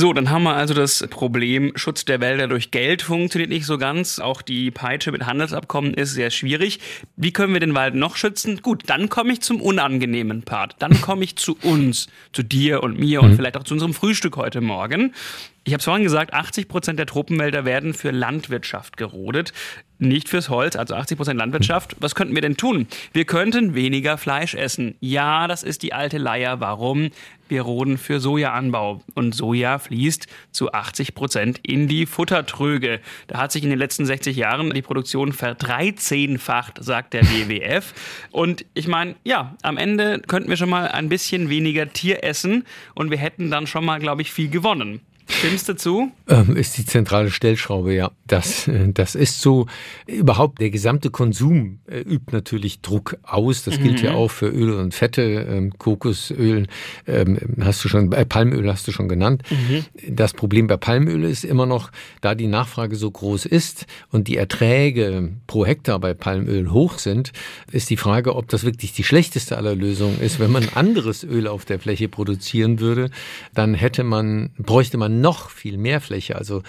So, 0.00 0.12
dann 0.12 0.30
haben 0.30 0.44
wir 0.44 0.54
also 0.54 0.74
das 0.74 1.04
Problem, 1.10 1.72
Schutz 1.74 2.04
der 2.04 2.20
Wälder 2.20 2.46
durch 2.46 2.70
Geld 2.70 3.02
funktioniert 3.02 3.50
nicht 3.50 3.66
so 3.66 3.78
ganz. 3.78 4.20
Auch 4.20 4.42
die 4.42 4.70
Peitsche 4.70 5.10
mit 5.10 5.26
Handelsabkommen 5.26 5.92
ist 5.92 6.12
sehr 6.12 6.30
schwierig. 6.30 6.78
Wie 7.16 7.32
können 7.32 7.52
wir 7.52 7.58
den 7.58 7.74
Wald 7.74 7.96
noch 7.96 8.14
schützen? 8.14 8.62
Gut, 8.62 8.84
dann 8.86 9.08
komme 9.08 9.32
ich 9.32 9.40
zum 9.40 9.60
unangenehmen 9.60 10.42
Part. 10.42 10.76
Dann 10.78 11.00
komme 11.00 11.24
ich 11.24 11.34
zu 11.34 11.58
uns, 11.64 12.06
zu 12.32 12.44
dir 12.44 12.84
und 12.84 12.96
mir 12.96 13.24
und 13.24 13.32
mhm. 13.32 13.36
vielleicht 13.36 13.56
auch 13.56 13.64
zu 13.64 13.74
unserem 13.74 13.92
Frühstück 13.92 14.36
heute 14.36 14.60
Morgen. 14.60 15.14
Ich 15.64 15.74
habe 15.74 15.80
es 15.80 15.84
vorhin 15.84 16.04
gesagt, 16.04 16.32
80 16.32 16.68
Prozent 16.68 16.98
der 16.98 17.06
Tropenwälder 17.06 17.64
werden 17.64 17.92
für 17.92 18.10
Landwirtschaft 18.10 18.96
gerodet, 18.96 19.52
nicht 19.98 20.28
fürs 20.28 20.48
Holz, 20.48 20.76
also 20.76 20.94
80 20.94 21.16
Prozent 21.16 21.38
Landwirtschaft. 21.38 21.96
Was 22.00 22.14
könnten 22.14 22.34
wir 22.34 22.42
denn 22.42 22.56
tun? 22.56 22.86
Wir 23.12 23.24
könnten 23.24 23.74
weniger 23.74 24.16
Fleisch 24.16 24.54
essen. 24.54 24.94
Ja, 25.00 25.46
das 25.46 25.62
ist 25.62 25.82
die 25.82 25.92
alte 25.92 26.18
Leier. 26.18 26.60
Warum? 26.60 27.10
Wir 27.48 27.62
roden 27.62 27.98
für 27.98 28.20
Sojaanbau 28.20 29.02
und 29.14 29.34
Soja 29.34 29.78
fließt 29.78 30.26
zu 30.52 30.72
80 30.72 31.14
Prozent 31.14 31.60
in 31.62 31.88
die 31.88 32.06
Futtertröge. 32.06 33.00
Da 33.26 33.38
hat 33.38 33.52
sich 33.52 33.64
in 33.64 33.70
den 33.70 33.78
letzten 33.78 34.06
60 34.06 34.36
Jahren 34.36 34.70
die 34.70 34.82
Produktion 34.82 35.32
verdreizehnfacht, 35.32 36.82
sagt 36.82 37.14
der 37.14 37.24
WWF. 37.24 37.92
Und 38.30 38.64
ich 38.74 38.86
meine, 38.86 39.16
ja, 39.24 39.56
am 39.62 39.76
Ende 39.78 40.20
könnten 40.26 40.48
wir 40.48 40.56
schon 40.56 40.70
mal 40.70 40.88
ein 40.88 41.08
bisschen 41.08 41.48
weniger 41.48 41.92
Tier 41.92 42.22
essen 42.22 42.64
und 42.94 43.10
wir 43.10 43.18
hätten 43.18 43.50
dann 43.50 43.66
schon 43.66 43.84
mal, 43.84 43.98
glaube 43.98 44.22
ich, 44.22 44.30
viel 44.32 44.48
gewonnen. 44.48 45.00
Stimmst 45.28 45.68
du 45.68 45.76
zu? 45.76 46.10
Ähm, 46.26 46.56
ist 46.56 46.78
die 46.78 46.86
zentrale 46.86 47.30
Stellschraube, 47.30 47.94
ja. 47.94 48.10
Das, 48.26 48.66
äh, 48.66 48.92
das 48.92 49.14
ist 49.14 49.40
so. 49.40 49.66
Überhaupt 50.06 50.60
der 50.60 50.70
gesamte 50.70 51.10
Konsum 51.10 51.80
äh, 51.86 52.00
übt 52.00 52.32
natürlich 52.32 52.80
Druck 52.80 53.16
aus. 53.22 53.62
Das 53.64 53.78
gilt 53.78 54.00
mhm. 54.00 54.06
ja 54.06 54.14
auch 54.14 54.30
für 54.30 54.48
Öle 54.48 54.78
und 54.78 54.94
Fette, 54.94 55.22
ähm, 55.22 55.76
Kokosöl, 55.76 56.66
ähm, 57.06 57.38
hast 57.60 57.84
du 57.84 57.88
schon, 57.88 58.10
äh, 58.12 58.24
Palmöl 58.24 58.70
hast 58.70 58.88
du 58.88 58.92
schon 58.92 59.08
genannt. 59.08 59.42
Mhm. 59.50 59.84
Das 60.08 60.32
Problem 60.32 60.66
bei 60.66 60.78
Palmöl 60.78 61.24
ist 61.24 61.44
immer 61.44 61.66
noch, 61.66 61.90
da 62.22 62.34
die 62.34 62.46
Nachfrage 62.46 62.96
so 62.96 63.10
groß 63.10 63.44
ist 63.46 63.86
und 64.10 64.28
die 64.28 64.36
Erträge 64.36 65.32
pro 65.46 65.66
Hektar 65.66 65.98
bei 65.98 66.14
Palmöl 66.14 66.70
hoch 66.70 66.98
sind, 66.98 67.32
ist 67.70 67.90
die 67.90 67.96
Frage, 67.96 68.34
ob 68.34 68.48
das 68.48 68.64
wirklich 68.64 68.92
die 68.92 69.04
schlechteste 69.04 69.56
aller 69.58 69.74
Lösungen 69.74 70.20
ist. 70.20 70.40
Wenn 70.40 70.52
man 70.52 70.68
anderes 70.74 71.22
Öl 71.22 71.46
auf 71.46 71.64
der 71.64 71.78
Fläche 71.78 72.08
produzieren 72.08 72.80
würde, 72.80 73.10
dann 73.54 73.74
hätte 73.74 74.04
man, 74.04 74.50
bräuchte 74.58 74.96
man 74.96 75.17
noch 75.20 75.50
viel 75.50 75.78
mehr 75.78 76.00
Fläche. 76.00 76.36
Also 76.36 76.62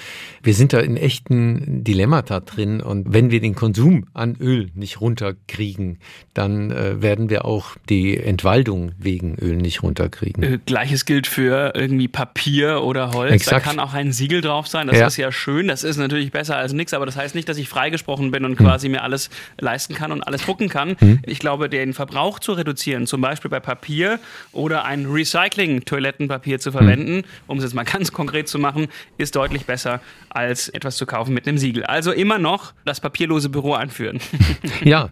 wir 0.44 0.54
sind 0.54 0.74
da 0.74 0.80
in 0.80 0.98
echten 0.98 1.84
Dilemmata 1.84 2.40
drin 2.40 2.82
und 2.82 3.14
wenn 3.14 3.32
wir 3.32 3.40
den 3.40 3.56
Konsum 3.56 4.08
an 4.14 4.36
Öl 4.40 4.70
nicht 4.76 5.02
runterkriegen, 5.02 6.00
dann 6.34 6.72
äh, 6.72 7.02
werden 7.02 7.30
wir 7.30 7.46
auch 7.46 7.76
die 7.90 8.18
Entwaldung 8.18 8.94
wegen 8.98 9.36
Öl 9.36 9.58
nicht 9.58 9.84
runterkriegen. 9.84 10.44
Äh, 10.44 10.60
Gleiches 10.66 11.06
gilt 11.06 11.28
für 11.28 11.74
irgendwie 11.76 12.08
Papier 12.08 12.84
oder 12.84 13.12
Holz. 13.12 13.34
Exakt. 13.34 13.66
Da 13.66 13.70
kann 13.70 13.80
auch 13.80 13.94
ein 13.94 14.12
Siegel 14.12 14.42
drauf 14.42 14.68
sein. 14.68 14.88
Das 14.88 14.98
ja. 14.98 15.08
ist 15.08 15.18
ja 15.18 15.32
schön. 15.32 15.68
Das 15.68 15.84
ist 15.84 15.98
natürlich 15.98 16.32
besser 16.32 16.56
als 16.56 16.72
nichts, 16.72 16.94
aber 16.94 17.06
das 17.06 17.18
heißt 17.18 17.36
nicht, 17.36 17.50
dass 17.50 17.58
ich 17.58 17.68
freigesprochen 17.68 18.32
bin 18.32 18.46
und 18.46 18.56
quasi 18.56 18.88
hm. 18.88 18.94
mir 18.94 19.04
alles 19.04 19.30
leisten 19.60 19.96
kann 19.96 20.12
und 20.12 20.24
alles 20.24 20.44
drucken 20.44 20.70
kann. 20.70 20.96
Hm. 21.00 21.20
Ich 21.26 21.40
glaube, 21.40 21.68
den 21.68 21.94
Verbrauch 21.94 22.40
zu 22.40 22.54
reduzieren, 22.54 23.06
zum 23.06 23.20
Beispiel 23.20 23.52
bei 23.52 23.60
Papier 23.60 24.20
oder 24.54 24.86
ein 24.86 25.06
Recycling-Toilettenpapier 25.06 26.60
zu 26.60 26.72
verwenden, 26.72 27.18
hm. 27.18 27.24
um 27.48 27.58
es 27.58 27.64
jetzt 27.66 27.74
mal 27.74 27.84
ganz 27.86 28.14
konkret 28.14 28.39
zu 28.48 28.60
machen, 28.60 28.88
ist 29.18 29.36
deutlich 29.36 29.66
besser 29.66 30.02
als 30.30 30.70
etwas 30.70 30.98
zu 30.98 31.06
kaufen 31.06 31.34
mit 31.34 31.48
einem 31.48 31.58
Siegel. 31.58 31.84
Also 31.84 32.12
immer 32.12 32.38
noch 32.38 32.74
das 32.86 33.00
papierlose 33.00 33.50
Büro 33.50 33.74
anführen. 33.74 34.20
Ja, 34.84 35.10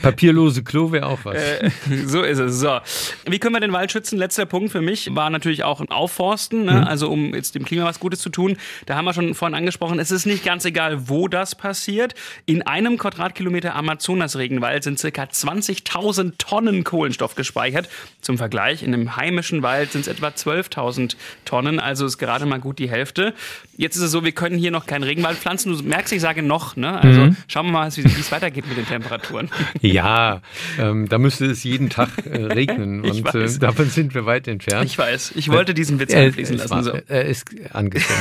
papierlose 0.00 0.62
Klo 0.62 0.92
wäre 0.92 1.06
auch 1.06 1.24
was. 1.24 1.36
Äh, 1.36 1.70
so 2.06 2.22
ist 2.22 2.38
es. 2.38 2.60
So. 2.60 2.78
Wie 3.26 3.38
können 3.38 3.54
wir 3.54 3.60
den 3.60 3.72
Wald 3.72 3.90
schützen? 3.90 4.18
Letzter 4.18 4.46
Punkt 4.46 4.70
für 4.70 4.80
mich 4.80 5.14
war 5.14 5.28
natürlich 5.28 5.64
auch 5.64 5.80
ein 5.80 5.90
Aufforsten, 5.90 6.64
ne? 6.64 6.72
mhm. 6.72 6.84
also 6.84 7.10
um 7.10 7.34
jetzt 7.34 7.54
dem 7.54 7.64
Klima 7.64 7.84
was 7.84 8.00
Gutes 8.00 8.20
zu 8.20 8.30
tun. 8.30 8.56
Da 8.86 8.96
haben 8.96 9.04
wir 9.04 9.12
schon 9.12 9.34
vorhin 9.34 9.54
angesprochen, 9.54 9.98
es 9.98 10.10
ist 10.10 10.26
nicht 10.26 10.44
ganz 10.44 10.64
egal, 10.64 11.08
wo 11.08 11.28
das 11.28 11.54
passiert. 11.54 12.14
In 12.46 12.62
einem 12.62 12.96
Quadratkilometer 12.96 13.74
Amazonas-Regenwald 13.74 14.84
sind 14.84 15.00
ca. 15.00 15.22
20.000 15.24 16.34
Tonnen 16.38 16.84
Kohlenstoff 16.84 17.34
gespeichert. 17.34 17.88
Zum 18.20 18.38
Vergleich, 18.38 18.82
in 18.82 18.94
einem 18.94 19.16
heimischen 19.16 19.62
Wald 19.62 19.92
sind 19.92 20.02
es 20.02 20.08
etwa 20.08 20.28
12.000 20.28 21.16
Tonnen, 21.44 21.80
also 21.80 22.06
ist 22.06 22.18
gerade 22.20 22.46
mal 22.46 22.60
gut 22.60 22.78
die 22.78 22.88
Hälfte. 22.88 23.34
Jetzt 23.76 23.96
ist 23.96 24.02
es 24.02 24.12
so, 24.12 24.24
wir 24.24 24.32
können 24.32 24.56
hier 24.56 24.70
noch 24.70 24.86
keinen 24.86 25.02
Regenwald 25.02 25.38
pflanzen. 25.38 25.76
Du 25.76 25.82
merkst, 25.82 26.12
ich 26.12 26.20
sage 26.20 26.42
noch, 26.42 26.76
ne? 26.76 27.00
Also 27.02 27.20
mhm. 27.22 27.36
schauen 27.48 27.66
wir 27.66 27.72
mal, 27.72 27.96
wie 27.96 28.02
es 28.02 28.30
weitergeht 28.30 28.68
mit 28.68 28.76
den 28.76 28.86
Temperaturen. 28.86 29.50
Ja, 29.80 30.42
ähm, 30.78 31.08
da 31.08 31.18
müsste 31.18 31.46
es 31.46 31.64
jeden 31.64 31.88
Tag 31.88 32.10
äh, 32.26 32.44
regnen 32.44 33.00
und 33.04 33.34
äh, 33.34 33.58
davon 33.58 33.88
sind 33.88 34.14
wir 34.14 34.26
weit 34.26 34.46
entfernt. 34.46 34.84
Ich 34.84 34.98
weiß, 34.98 35.32
ich 35.34 35.48
wollte 35.48 35.74
diesen 35.74 35.98
Witz 35.98 36.12
äh, 36.12 36.26
einfließen 36.26 36.58
lassen. 36.58 36.82
So. 36.82 36.92
Er 37.08 37.24
ist 37.24 37.46
angekommen. 37.72 38.20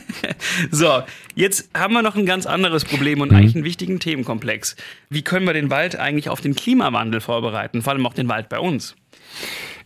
so, 0.70 1.02
jetzt 1.34 1.70
haben 1.74 1.94
wir 1.94 2.02
noch 2.02 2.16
ein 2.16 2.26
ganz 2.26 2.46
anderes 2.46 2.84
Problem 2.84 3.20
und 3.20 3.30
mhm. 3.30 3.36
eigentlich 3.36 3.54
einen 3.54 3.64
wichtigen 3.64 3.98
Themenkomplex. 3.98 4.76
Wie 5.08 5.22
können 5.22 5.46
wir 5.46 5.54
den 5.54 5.70
Wald 5.70 5.96
eigentlich 5.96 6.28
auf 6.28 6.40
den 6.40 6.54
Klimawandel 6.54 7.20
vorbereiten, 7.20 7.82
vor 7.82 7.94
allem 7.94 8.06
auch 8.06 8.14
den 8.14 8.28
Wald 8.28 8.48
bei 8.48 8.58
uns? 8.58 8.94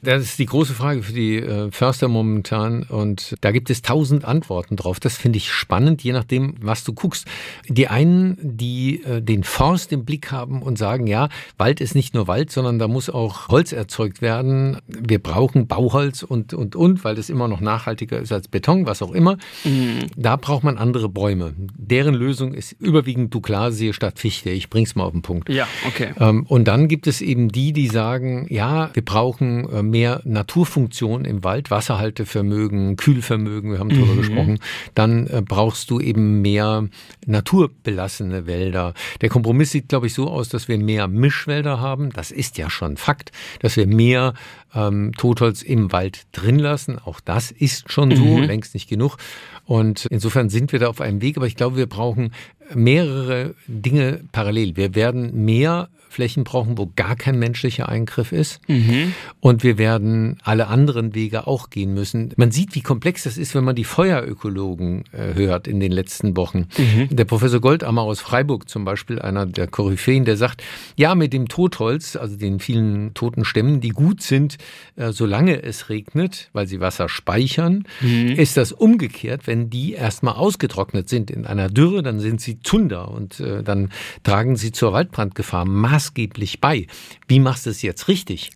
Das 0.05 0.23
ist 0.23 0.39
die 0.39 0.47
große 0.47 0.75
Frage 0.75 1.03
für 1.03 1.13
die 1.13 1.37
äh, 1.37 1.71
Förster 1.71 2.09
momentan 2.09 2.83
und 2.83 3.35
da 3.41 3.51
gibt 3.51 3.71
es 3.71 3.83
tausend 3.83 4.25
Antworten 4.25 4.77
drauf. 4.77 5.01
Das 5.01 5.17
finde 5.17 5.39
ich 5.39 5.51
spannend, 5.51 6.03
je 6.03 6.13
nachdem, 6.13 6.55
was 6.61 6.85
du 6.85 6.93
guckst. 6.93 7.27
Die 7.69 7.89
einen, 7.89 8.37
die 8.43 9.03
äh, 9.03 9.23
den 9.23 9.45
Forst 9.45 9.93
im 9.93 10.05
Blick 10.05 10.31
haben 10.31 10.63
und 10.63 10.77
sagen, 10.79 11.07
ja, 11.07 11.29
Wald 11.57 11.81
ist 11.81 11.95
nicht 11.95 12.15
nur 12.15 12.29
Wald, 12.29 12.51
sondern 12.51 12.79
da 12.79 12.89
muss 12.89 13.09
auch 13.09 13.49
Holz 13.49 13.73
erzeugt 13.73 14.21
werden. 14.21 14.79
Wir 14.87 15.19
brauchen 15.19 15.67
Bauholz 15.67 16.23
und, 16.23 16.53
und, 16.53 16.77
und, 16.77 17.05
weil 17.05 17.15
das 17.15 17.31
immer 17.31 17.49
noch 17.49 17.61
nachhaltiger 17.61 18.19
ist 18.19 18.33
als 18.33 18.49
Beton, 18.49 18.87
was 18.87 19.01
auch 19.01 19.13
immer. 19.13 19.39
Mhm. 19.65 20.07
Da 20.17 20.37
braucht 20.37 20.65
man 20.65 20.77
andere 20.77 21.09
Bäume. 21.09 21.55
Deren 21.57 22.15
Lösung 22.15 22.53
ist 22.53 22.73
überwiegend 22.73 23.33
Douglasie 23.33 23.93
statt 23.93 24.19
Fichte. 24.19 24.51
Ich 24.51 24.69
bring's 24.69 24.95
mal 24.95 25.05
auf 25.05 25.13
den 25.13 25.23
Punkt. 25.23 25.49
Ja, 25.49 25.67
okay. 25.87 26.13
Ähm, 26.19 26.45
und 26.47 26.69
dann 26.69 26.89
gibt 26.89 27.07
es 27.07 27.21
eben 27.21 27.49
die, 27.49 27.73
die 27.73 27.89
sagen, 27.89 28.47
ja, 28.51 28.91
wir 28.93 29.05
brauchen 29.05 29.69
äh, 29.73 29.83
mehr 29.95 30.21
Naturfunktion 30.25 31.25
im 31.25 31.45
Wald, 31.45 31.71
Wasserhaltevermögen, 31.71 32.97
Kühlvermögen, 32.97 33.71
wir 33.71 33.79
haben 33.79 33.87
mhm. 33.87 34.01
darüber 34.01 34.17
gesprochen, 34.17 34.59
dann 34.97 35.29
äh, 35.29 35.41
brauchst 35.41 35.89
du 35.89 36.01
eben 36.01 36.43
mehr 36.43 36.89
naturbelassene 37.27 38.49
Wälder. 38.49 38.93
Der 39.21 39.29
Kompromiss 39.29 39.71
sieht, 39.71 39.89
glaube 39.89 40.09
ich, 40.09 40.15
so 40.15 40.29
aus, 40.29 40.49
dass 40.49 40.67
wir 40.67 40.79
mehr 40.79 41.07
Mischwälder 41.07 41.79
haben. 41.79 42.11
Das 42.11 42.33
ist 42.33 42.59
ja 42.59 42.71
schon 42.71 42.97
Fakt, 42.97 43.31
dass 43.61 43.77
wir 43.77 43.87
mehr 43.87 44.35
ähm, 44.75 45.13
Totholz 45.17 45.63
im 45.63 45.93
Wald 45.93 46.23
drin 46.33 46.59
lassen. 46.59 46.99
Auch 46.99 47.21
das 47.21 47.53
ist 47.53 47.93
schon 47.93 48.11
so, 48.17 48.25
mhm. 48.25 48.43
längst 48.43 48.75
nicht 48.75 48.89
genug. 48.89 49.17
Und 49.65 50.07
insofern 50.07 50.51
sind 50.51 50.73
wir 50.73 50.81
da 50.81 50.89
auf 50.89 51.01
einem 51.01 51.23
Weg, 51.23 51.37
aber 51.37 51.47
ich 51.47 51.55
glaube, 51.55 51.77
wir 51.77 51.87
brauchen 51.87 52.33
mehrere 52.73 53.55
Dinge 53.67 54.21
parallel. 54.33 54.77
Wir 54.77 54.95
werden 54.95 55.45
mehr 55.45 55.89
Flächen 56.15 56.45
brauchen, 56.45 56.79
wo 56.79 56.91
gar 56.95 57.17
kein 57.17 57.39
menschlicher 57.39 57.89
Eingriff 57.89 58.31
ist. 58.33 58.61
Mhm. 58.69 59.13
Und 59.41 59.65
wir 59.65 59.79
werden 59.79 60.39
alle 60.45 60.69
anderen 60.69 61.15
Wege 61.15 61.47
auch 61.47 61.71
gehen 61.71 61.93
müssen. 61.93 62.33
Man 62.37 62.53
sieht, 62.53 62.75
wie 62.77 62.83
komplex 62.83 63.25
das 63.25 63.37
ist, 63.37 63.55
wenn 63.55 63.65
man 63.65 63.75
die 63.75 63.85
Feuerökologen 63.85 65.05
äh, 65.13 65.35
hört 65.35 65.67
in 65.67 65.81
den 65.81 65.91
letzten 65.91 66.37
Wochen. 66.37 66.69
Mhm. 66.79 67.09
Der 67.15 67.25
Professor 67.25 67.61
Goldammer 67.61 68.03
aus 68.03 68.21
Freiburg 68.21 68.69
zum 68.69 68.85
Beispiel, 68.85 69.21
einer 69.21 69.45
der 69.45 69.67
Koryphäen, 69.67 70.25
der 70.25 70.37
sagt, 70.37 70.63
ja, 70.97 71.17
mit 71.17 71.33
dem 71.33 71.49
Totholz, 71.49 72.15
also 72.15 72.37
den 72.37 72.61
vielen 72.61 73.13
toten 73.15 73.45
Stämmen, 73.45 73.81
die 73.81 73.91
gut 73.91 74.23
sind, 74.23 74.57
äh, 74.95 75.11
solange 75.11 75.65
es 75.65 75.89
regnet, 75.89 76.49
weil 76.53 76.69
sie 76.69 76.79
Wasser 76.79 77.09
speichern, 77.09 77.85
mhm. 78.01 78.29
ist 78.37 78.57
das 78.57 78.71
umgekehrt, 78.71 79.49
wenn 79.49 79.69
die 79.69 79.95
erstmal 79.95 80.35
ausgetrocknet 80.35 81.09
sind 81.09 81.33
in 81.33 81.45
einer 81.45 81.69
Dürre, 81.69 82.05
dann 82.05 82.21
sind 82.21 82.41
sie 82.41 82.54
Zunder 82.63 83.11
und 83.11 83.41
äh, 83.41 83.63
dann 83.63 83.91
tragen 84.23 84.57
sie 84.57 84.73
zur 84.73 84.93
Waldbrandgefahr 84.93 85.65
maßgeblich 85.65 86.61
bei. 86.61 86.87
Wie 87.29 87.41
machst 87.41 87.67
du 87.67 87.71
es 87.71 87.83
jetzt 87.83 88.09
richtig? 88.09 88.51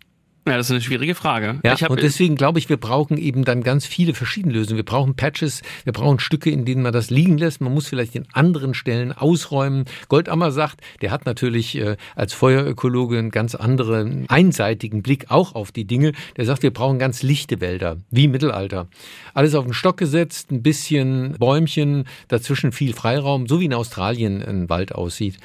Ja, 0.50 0.56
das 0.56 0.66
ist 0.66 0.72
eine 0.72 0.80
schwierige 0.80 1.14
Frage. 1.14 1.60
Ja, 1.64 1.76
und 1.88 2.02
deswegen 2.02 2.36
glaube 2.36 2.58
ich, 2.58 2.68
wir 2.68 2.76
brauchen 2.76 3.18
eben 3.18 3.44
dann 3.44 3.62
ganz 3.62 3.86
viele 3.86 4.14
verschiedene 4.14 4.54
Lösungen. 4.54 4.76
Wir 4.76 4.84
brauchen 4.84 5.14
Patches, 5.14 5.62
wir 5.84 5.92
brauchen 5.92 6.18
Stücke, 6.18 6.50
in 6.50 6.64
denen 6.64 6.82
man 6.82 6.92
das 6.92 7.10
liegen 7.10 7.38
lässt. 7.38 7.60
Man 7.60 7.72
muss 7.72 7.88
vielleicht 7.88 8.14
in 8.14 8.26
anderen 8.32 8.74
Stellen 8.74 9.12
ausräumen. 9.12 9.84
Goldammer 10.08 10.50
sagt, 10.50 10.80
der 11.02 11.10
hat 11.10 11.26
natürlich 11.26 11.76
äh, 11.76 11.96
als 12.14 12.32
Feuerökologe 12.32 13.18
einen 13.18 13.30
ganz 13.30 13.54
anderen, 13.54 14.28
einseitigen 14.28 15.02
Blick 15.02 15.26
auch 15.30 15.54
auf 15.54 15.72
die 15.72 15.84
Dinge. 15.84 16.12
Der 16.36 16.44
sagt, 16.44 16.62
wir 16.62 16.72
brauchen 16.72 16.98
ganz 16.98 17.22
lichte 17.22 17.60
Wälder, 17.60 17.98
wie 18.10 18.24
im 18.24 18.30
Mittelalter. 18.30 18.88
Alles 19.34 19.54
auf 19.54 19.64
den 19.64 19.74
Stock 19.74 19.96
gesetzt, 19.96 20.50
ein 20.50 20.62
bisschen 20.62 21.32
Bäumchen, 21.38 22.04
dazwischen 22.28 22.72
viel 22.72 22.94
Freiraum, 22.94 23.46
so 23.46 23.60
wie 23.60 23.66
in 23.66 23.74
Australien 23.74 24.42
ein 24.42 24.68
Wald 24.68 24.94
aussieht. 24.94 25.38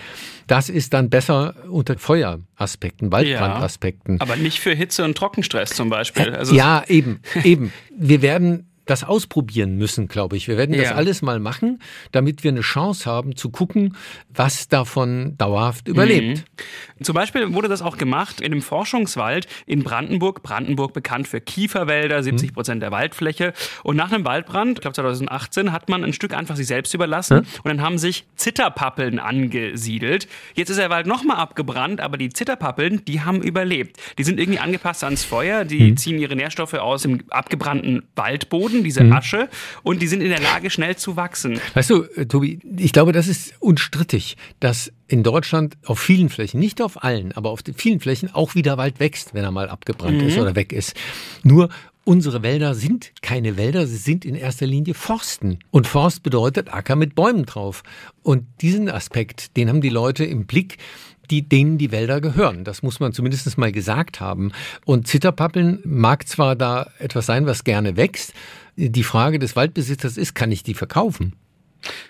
Das 0.47 0.69
ist 0.69 0.93
dann 0.93 1.09
besser 1.09 1.55
unter 1.69 1.97
Feueraspekten, 2.55 3.11
Waldbrandaspekten. 3.11 4.15
Ja, 4.17 4.21
aber 4.21 4.35
nicht 4.35 4.59
für 4.59 4.73
Hitze 4.73 5.03
und 5.03 5.17
Trockenstress 5.17 5.71
zum 5.71 5.89
Beispiel. 5.89 6.29
Also 6.35 6.55
ja, 6.55 6.83
eben, 6.87 7.21
eben. 7.43 7.73
Wir 7.95 8.21
werden 8.21 8.69
das 8.85 9.03
ausprobieren 9.03 9.77
müssen, 9.77 10.07
glaube 10.07 10.35
ich. 10.35 10.47
Wir 10.47 10.57
werden 10.57 10.75
das 10.77 10.91
alles 10.91 11.21
mal 11.21 11.39
machen, 11.39 11.79
damit 12.11 12.43
wir 12.43 12.51
eine 12.51 12.61
Chance 12.61 13.09
haben 13.09 13.35
zu 13.35 13.49
gucken, 13.49 13.95
was 14.29 14.67
davon 14.67 15.37
dauerhaft 15.37 15.87
überlebt. 15.87 16.43
Mhm. 16.97 17.03
Zum 17.03 17.15
Beispiel 17.15 17.53
wurde 17.53 17.69
das 17.69 17.81
auch 17.81 17.97
gemacht 17.97 18.41
in 18.41 18.51
einem 18.51 18.61
Forschungswald 18.61 19.47
in 19.65 19.83
Brandenburg. 19.83 20.43
Brandenburg 20.43 20.93
bekannt 20.93 21.27
für 21.27 21.39
Kieferwälder, 21.39 22.21
70 22.21 22.49
mhm. 22.49 22.53
Prozent 22.53 22.83
der 22.83 22.91
Waldfläche. 22.91 23.53
Und 23.83 23.95
nach 23.95 24.11
einem 24.11 24.25
Waldbrand, 24.25 24.79
ich 24.79 24.81
glaube 24.81 24.95
2018, 24.95 25.71
hat 25.71 25.87
man 25.89 26.03
ein 26.03 26.13
Stück 26.13 26.33
einfach 26.33 26.55
sich 26.55 26.67
selbst 26.67 26.93
überlassen 26.93 27.37
mhm. 27.37 27.45
und 27.63 27.69
dann 27.69 27.81
haben 27.81 27.97
sich 27.97 28.25
Zitterpappeln 28.35 29.19
angesiedelt. 29.19 30.27
Jetzt 30.55 30.69
ist 30.69 30.79
der 30.79 30.89
Wald 30.89 31.07
nochmal 31.07 31.37
abgebrannt, 31.37 32.01
aber 32.01 32.17
die 32.17 32.29
Zitterpappeln, 32.29 33.05
die 33.05 33.21
haben 33.21 33.41
überlebt. 33.41 33.97
Die 34.17 34.23
sind 34.23 34.39
irgendwie 34.39 34.59
angepasst 34.59 35.03
ans 35.03 35.23
Feuer, 35.23 35.63
die 35.63 35.91
mhm. 35.91 35.97
ziehen 35.97 36.19
ihre 36.19 36.35
Nährstoffe 36.35 36.73
aus 36.73 37.03
dem 37.03 37.21
abgebrannten 37.29 38.03
Waldboden 38.15 38.72
Boden, 38.73 38.83
diese 38.83 39.03
mhm. 39.03 39.13
Asche, 39.13 39.49
und 39.83 40.01
die 40.01 40.07
sind 40.07 40.21
in 40.21 40.29
der 40.29 40.41
Lage, 40.41 40.69
schnell 40.69 40.95
zu 40.95 41.15
wachsen. 41.15 41.59
Weißt 41.73 41.89
du, 41.89 42.03
äh, 42.15 42.25
Tobi, 42.25 42.59
ich 42.77 42.91
glaube, 42.91 43.11
das 43.11 43.27
ist 43.27 43.53
unstrittig, 43.59 44.37
dass 44.59 44.91
in 45.07 45.23
Deutschland 45.23 45.77
auf 45.85 45.99
vielen 45.99 46.29
Flächen, 46.29 46.59
nicht 46.59 46.81
auf 46.81 47.03
allen, 47.03 47.31
aber 47.33 47.51
auf 47.51 47.61
vielen 47.75 47.99
Flächen 47.99 48.33
auch 48.33 48.55
wieder 48.55 48.77
Wald 48.77 48.99
wächst, 48.99 49.33
wenn 49.33 49.43
er 49.43 49.51
mal 49.51 49.69
abgebrannt 49.69 50.21
mhm. 50.21 50.27
ist 50.27 50.37
oder 50.37 50.55
weg 50.55 50.73
ist. 50.73 50.95
Nur 51.43 51.69
Unsere 52.05 52.43
Wälder 52.43 52.75
sind 52.75 53.13
keine 53.21 53.55
Wälder, 53.55 53.87
sie 53.87 53.95
sind 53.95 54.25
in 54.25 54.35
erster 54.35 54.67
Linie 54.67 54.93
Forsten. 54.93 55.59
Und 55.71 55.87
Forst 55.87 56.21
bedeutet 56.21 56.73
Acker 56.73 56.97
mit 56.97 57.15
Bäumen 57.15 57.45
drauf. 57.45 57.81
Und 58.23 58.45
diesen 58.59 58.89
Aspekt, 58.89 59.55
den 59.55 59.69
haben 59.69 59.79
die 59.79 59.87
Leute 59.87 60.25
im 60.25 60.45
Blick. 60.45 60.79
Die, 61.29 61.47
denen 61.47 61.77
die 61.77 61.91
Wälder 61.91 62.21
gehören. 62.21 62.63
Das 62.63 62.83
muss 62.83 62.99
man 62.99 63.13
zumindest 63.13 63.57
mal 63.57 63.71
gesagt 63.71 64.19
haben. 64.19 64.51
Und 64.85 65.07
Zitterpappeln 65.07 65.79
mag 65.83 66.27
zwar 66.27 66.55
da 66.55 66.89
etwas 66.99 67.25
sein, 67.25 67.45
was 67.45 67.63
gerne 67.63 67.97
wächst. 67.97 68.33
Die 68.75 69.03
Frage 69.03 69.39
des 69.39 69.55
Waldbesitzers 69.55 70.17
ist, 70.17 70.33
kann 70.33 70.51
ich 70.51 70.63
die 70.63 70.73
verkaufen? 70.73 71.33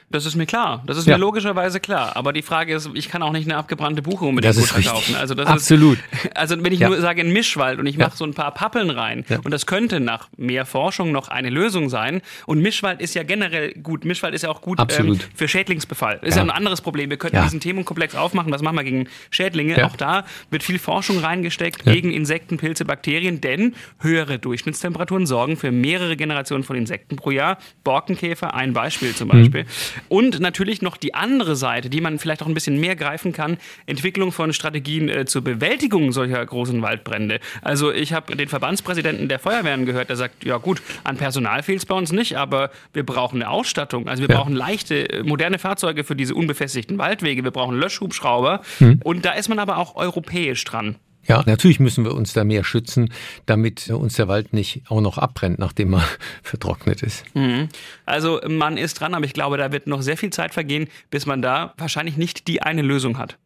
Das 0.09 0.25
ist 0.25 0.35
mir 0.35 0.45
klar. 0.45 0.83
Das 0.85 0.97
ist 0.97 1.07
ja. 1.07 1.15
mir 1.15 1.21
logischerweise 1.21 1.79
klar. 1.79 2.15
Aber 2.15 2.33
die 2.33 2.41
Frage 2.41 2.75
ist, 2.75 2.89
ich 2.93 3.09
kann 3.09 3.23
auch 3.23 3.31
nicht 3.31 3.49
eine 3.49 3.57
abgebrannte 3.57 4.01
Buche 4.01 4.25
unbedingt 4.25 4.55
gut 4.55 4.65
verkaufen. 4.65 5.15
Also 5.15 5.33
das 5.33 5.47
Absolut. 5.47 5.97
Ist, 6.11 6.35
also 6.37 6.63
wenn 6.63 6.71
ich 6.71 6.79
ja. 6.79 6.89
nur 6.89 7.01
sage 7.01 7.21
ein 7.21 7.33
Mischwald 7.33 7.79
und 7.79 7.87
ich 7.87 7.97
mache 7.97 8.15
so 8.15 8.25
ein 8.25 8.33
paar 8.33 8.53
Pappeln 8.53 8.89
rein 8.89 9.25
und 9.43 9.51
das 9.51 9.65
könnte 9.65 9.99
nach 9.99 10.29
mehr 10.37 10.65
Forschung 10.65 11.11
noch 11.11 11.29
eine 11.29 11.49
Lösung 11.49 11.89
sein. 11.89 12.21
Und 12.45 12.61
Mischwald 12.61 13.01
ist 13.01 13.15
ja 13.15 13.23
generell 13.23 13.73
gut. 13.73 14.05
Mischwald 14.05 14.33
ist 14.33 14.43
ja 14.43 14.49
auch 14.49 14.61
gut 14.61 14.79
ähm, 14.97 15.19
für 15.33 15.47
Schädlingsbefall. 15.47 16.19
Ist 16.21 16.37
ja. 16.37 16.43
ein 16.43 16.51
anderes 16.51 16.81
Problem. 16.81 17.09
Wir 17.09 17.17
könnten 17.17 17.41
diesen 17.43 17.59
Themenkomplex 17.59 18.15
aufmachen. 18.15 18.51
Was 18.51 18.61
machen 18.61 18.75
wir 18.75 18.83
gegen 18.83 19.07
Schädlinge? 19.31 19.85
Auch 19.85 19.95
da 19.95 20.25
wird 20.49 20.63
viel 20.63 20.79
Forschung 20.79 21.19
reingesteckt 21.19 21.83
gegen 21.83 22.11
Insekten, 22.11 22.57
Pilze, 22.57 22.85
Bakterien, 22.85 23.41
denn 23.41 23.75
höhere 23.99 24.39
Durchschnittstemperaturen 24.39 25.25
sorgen 25.25 25.57
für 25.57 25.71
mehrere 25.71 26.15
Generationen 26.15 26.63
von 26.63 26.75
Insekten 26.75 27.15
pro 27.15 27.31
Jahr. 27.31 27.57
Borkenkäfer, 27.83 28.53
ein 28.53 28.73
Beispiel 28.73 29.15
zum 29.15 29.29
Beispiel. 29.29 29.63
Mhm. 29.63 29.67
Und 30.09 30.39
natürlich 30.39 30.81
noch 30.81 30.97
die 30.97 31.13
andere 31.13 31.55
Seite, 31.55 31.89
die 31.89 32.01
man 32.01 32.19
vielleicht 32.19 32.41
auch 32.41 32.47
ein 32.47 32.53
bisschen 32.53 32.79
mehr 32.79 32.95
greifen 32.95 33.33
kann, 33.33 33.57
Entwicklung 33.85 34.31
von 34.31 34.53
Strategien 34.53 35.09
äh, 35.09 35.25
zur 35.25 35.43
Bewältigung 35.43 36.11
solcher 36.11 36.45
großen 36.45 36.81
Waldbrände. 36.81 37.39
Also 37.61 37.91
ich 37.91 38.13
habe 38.13 38.35
den 38.35 38.49
Verbandspräsidenten 38.49 39.27
der 39.29 39.39
Feuerwehren 39.39 39.85
gehört, 39.85 40.09
der 40.09 40.15
sagt, 40.15 40.43
ja 40.43 40.57
gut, 40.57 40.81
an 41.03 41.17
Personal 41.17 41.63
fehlt 41.63 41.79
es 41.79 41.85
bei 41.85 41.95
uns 41.95 42.11
nicht, 42.11 42.37
aber 42.37 42.71
wir 42.93 43.05
brauchen 43.05 43.41
eine 43.41 43.49
Ausstattung. 43.49 44.07
Also 44.07 44.21
wir 44.23 44.29
ja. 44.29 44.37
brauchen 44.37 44.53
leichte, 44.53 45.09
äh, 45.09 45.23
moderne 45.23 45.59
Fahrzeuge 45.59 46.03
für 46.03 46.15
diese 46.15 46.35
unbefestigten 46.35 46.97
Waldwege, 46.97 47.43
wir 47.43 47.51
brauchen 47.51 47.77
Löschhubschrauber. 47.77 48.61
Hm. 48.79 48.99
Und 49.03 49.25
da 49.25 49.31
ist 49.33 49.49
man 49.49 49.59
aber 49.59 49.77
auch 49.77 49.95
europäisch 49.95 50.63
dran. 50.63 50.95
Ja, 51.25 51.43
natürlich 51.45 51.79
müssen 51.79 52.03
wir 52.03 52.13
uns 52.13 52.33
da 52.33 52.43
mehr 52.43 52.63
schützen, 52.63 53.09
damit 53.45 53.89
uns 53.89 54.15
der 54.15 54.27
Wald 54.27 54.53
nicht 54.53 54.83
auch 54.89 55.01
noch 55.01 55.17
abbrennt, 55.17 55.59
nachdem 55.59 55.93
er 55.93 56.03
vertrocknet 56.43 57.01
ist. 57.01 57.23
Mhm. 57.33 57.69
Also 58.05 58.41
man 58.47 58.77
ist 58.77 58.99
dran, 58.99 59.13
aber 59.13 59.25
ich 59.25 59.33
glaube, 59.33 59.57
da 59.57 59.71
wird 59.71 59.87
noch 59.87 60.01
sehr 60.01 60.17
viel 60.17 60.31
Zeit 60.31 60.53
vergehen, 60.53 60.87
bis 61.09 61.25
man 61.25 61.41
da 61.41 61.73
wahrscheinlich 61.77 62.17
nicht 62.17 62.47
die 62.47 62.61
eine 62.61 62.81
Lösung 62.81 63.17
hat. 63.17 63.37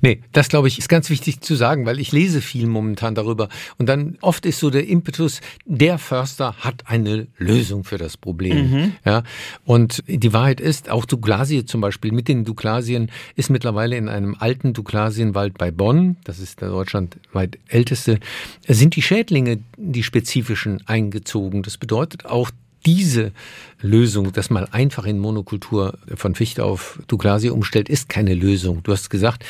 Nee, 0.00 0.20
das 0.32 0.48
glaube 0.48 0.68
ich 0.68 0.78
ist 0.78 0.88
ganz 0.88 1.10
wichtig 1.10 1.40
zu 1.40 1.54
sagen, 1.54 1.86
weil 1.86 2.00
ich 2.00 2.12
lese 2.12 2.40
viel 2.40 2.66
momentan 2.66 3.14
darüber. 3.14 3.48
Und 3.78 3.88
dann 3.88 4.18
oft 4.20 4.46
ist 4.46 4.58
so 4.58 4.70
der 4.70 4.86
Impetus, 4.88 5.40
der 5.64 5.98
Förster 5.98 6.54
hat 6.58 6.84
eine 6.86 7.26
Lösung 7.38 7.84
für 7.84 7.98
das 7.98 8.16
Problem. 8.16 8.70
Mhm. 8.70 8.92
Ja, 9.04 9.22
und 9.64 10.02
die 10.06 10.32
Wahrheit 10.32 10.60
ist, 10.60 10.90
auch 10.90 11.04
Douglasie 11.04 11.64
zum 11.64 11.80
Beispiel 11.80 12.12
mit 12.12 12.28
den 12.28 12.44
Douglasien 12.44 13.10
ist 13.34 13.50
mittlerweile 13.50 13.96
in 13.96 14.08
einem 14.08 14.36
alten 14.38 14.72
Douglasienwald 14.72 15.58
bei 15.58 15.70
Bonn, 15.70 16.16
das 16.24 16.38
ist 16.38 16.60
der 16.60 16.68
deutschlandweit 16.68 17.58
älteste, 17.68 18.18
sind 18.66 18.96
die 18.96 19.02
Schädlinge, 19.02 19.58
die 19.76 20.02
spezifischen, 20.02 20.82
eingezogen. 20.86 21.62
Das 21.62 21.76
bedeutet 21.76 22.26
auch, 22.26 22.50
diese 22.86 23.32
Lösung, 23.80 24.32
dass 24.32 24.48
man 24.48 24.64
einfach 24.64 25.04
in 25.04 25.18
Monokultur 25.18 25.98
von 26.14 26.34
Fichte 26.34 26.64
auf 26.64 26.98
Douglasie 27.08 27.50
umstellt, 27.50 27.88
ist 27.88 28.08
keine 28.08 28.34
Lösung. 28.34 28.82
Du 28.82 28.92
hast 28.92 29.10
gesagt, 29.10 29.44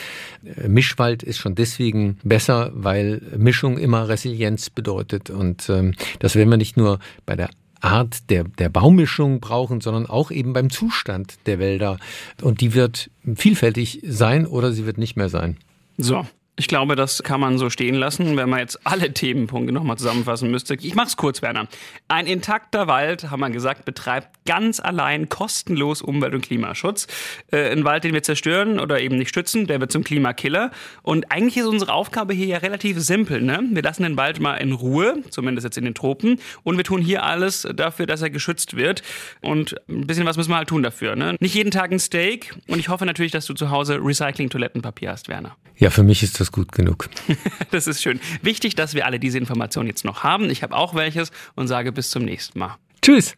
äh, 0.45 0.69
Mischwald 0.69 1.23
ist 1.23 1.39
schon 1.39 1.55
deswegen 1.55 2.19
besser, 2.25 2.71
weil 2.75 3.23
Mischung 3.37 3.79
immer 3.79 4.09
Resilienz 4.09 4.71
bedeutet. 4.71 5.31
Und 5.31 5.69
ähm, 5.69 5.95
das 6.19 6.35
werden 6.35 6.51
wir 6.51 6.57
nicht 6.57 6.77
nur 6.77 6.99
bei 7.27 7.37
der 7.37 7.51
Art 7.81 8.31
der, 8.31 8.45
der 8.45 8.71
Baumischung 8.71 9.41
brauchen, 9.41 9.81
sondern 9.81 10.07
auch 10.07 10.31
eben 10.31 10.53
beim 10.53 10.71
Zustand 10.71 11.35
der 11.47 11.59
Wälder. 11.59 11.99
Und 12.43 12.61
die 12.61 12.75
wird 12.75 13.11
vielfältig 13.35 14.01
sein 14.05 14.47
oder 14.47 14.73
sie 14.73 14.87
wird 14.87 14.99
nicht 14.99 15.17
mehr 15.17 15.29
sein. 15.29 15.59
So, 15.99 16.27
ich 16.59 16.69
glaube, 16.69 16.97
das 16.97 17.23
kann 17.23 17.39
man 17.39 17.59
so 17.59 17.69
stehen 17.69 17.95
lassen, 17.95 18.37
wenn 18.39 18.49
man 18.49 18.61
jetzt 18.61 18.81
alle 18.85 19.13
Themenpunkte 19.13 19.75
nochmal 19.75 19.99
zusammenfassen 19.99 20.51
müsste. 20.51 20.75
Ich 20.75 20.95
mach's 20.95 21.19
kurz, 21.19 21.43
Werner. 21.43 21.69
Ein 22.09 22.27
intakter 22.27 22.87
Wald, 22.87 23.31
haben 23.31 23.41
wir 23.41 23.51
gesagt, 23.51 23.85
betreibt 23.85 24.29
ganz 24.47 24.81
allein 24.81 25.29
kostenlos 25.29 26.01
Umwelt- 26.01 26.33
und 26.33 26.41
Klimaschutz. 26.41 27.09
Äh, 27.53 27.73
ein 27.73 27.85
Wald, 27.85 28.05
den 28.05 28.15
wir 28.15 28.23
zerstören 28.23 28.81
oder 28.81 29.01
eben 29.01 29.19
nicht 29.19 29.29
stützen, 29.29 29.67
der 29.67 29.81
wird 29.81 29.93
zum 29.93 30.03
Klimakiller. 30.03 30.71
Und 31.03 31.31
eigentlich 31.31 31.59
ist 31.59 31.67
unsere 31.67 31.93
Aufgabe 31.93 32.33
hier 32.33 32.47
ja 32.47 32.59
relativ 32.59 32.99
simpel. 33.01 33.43
Ne? 33.43 33.61
Wir 33.73 33.83
lassen 33.83 34.05
den 34.05 34.17
Wald 34.17 34.41
mal 34.41 34.57
in 34.57 34.73
Ruhe, 34.73 35.23
zumindest 35.29 35.67
jetzt 35.67 35.77
in 35.77 35.85
den 35.85 35.95
Tropen. 35.95 36.41
Und 36.63 36.79
wir 36.79 36.85
tun 36.85 37.03
hier 37.03 37.25
alles 37.25 37.69
dafür, 37.75 38.07
dass 38.07 38.23
er 38.23 38.31
geschützt 38.31 38.77
wird. 38.77 39.03
Und 39.43 39.77
ein 39.91 40.07
bisschen 40.07 40.25
was 40.25 40.39
müssen 40.39 40.51
wir 40.51 40.57
halt 40.57 40.69
tun 40.69 40.83
dafür. 40.83 41.17
Ne? 41.17 41.37
Nicht 41.39 41.55
jeden 41.55 41.71
Tag 41.71 41.93
ein 41.93 41.99
Steak. 41.99 42.55
Und 42.67 42.79
ich 42.79 42.89
hoffe 42.89 43.05
natürlich, 43.05 43.33
dass 43.33 43.45
du 43.45 43.53
zu 43.53 43.71
Hause 43.71 43.99
Recycling-Toilettenpapier 43.99 45.11
hast, 45.11 45.29
Werner. 45.29 45.55
Ja, 45.79 45.91
für 45.91 46.03
mich 46.03 46.23
ist 46.23 46.41
das 46.47 46.53
gut 46.53 46.73
genug. 46.73 47.09
das 47.71 47.87
ist 47.87 48.03
schön. 48.03 48.21
Wichtig, 48.43 48.75
dass 48.75 48.95
wir 48.95 49.07
alle 49.07 49.19
diese 49.19 49.39
Informationen 49.39 49.89
jetzt 49.89 50.05
noch 50.05 50.23
haben. 50.23 50.51
Ich 50.51 50.63
habe 50.63 50.75
auch 50.75 50.95
welches 50.95 51.31
und 51.55 51.69
sage 51.69 51.93
bis 51.93 52.11
zum 52.11 52.25
nächsten 52.25 52.59
Mal. 52.59 52.77
Tschüss. 53.03 53.37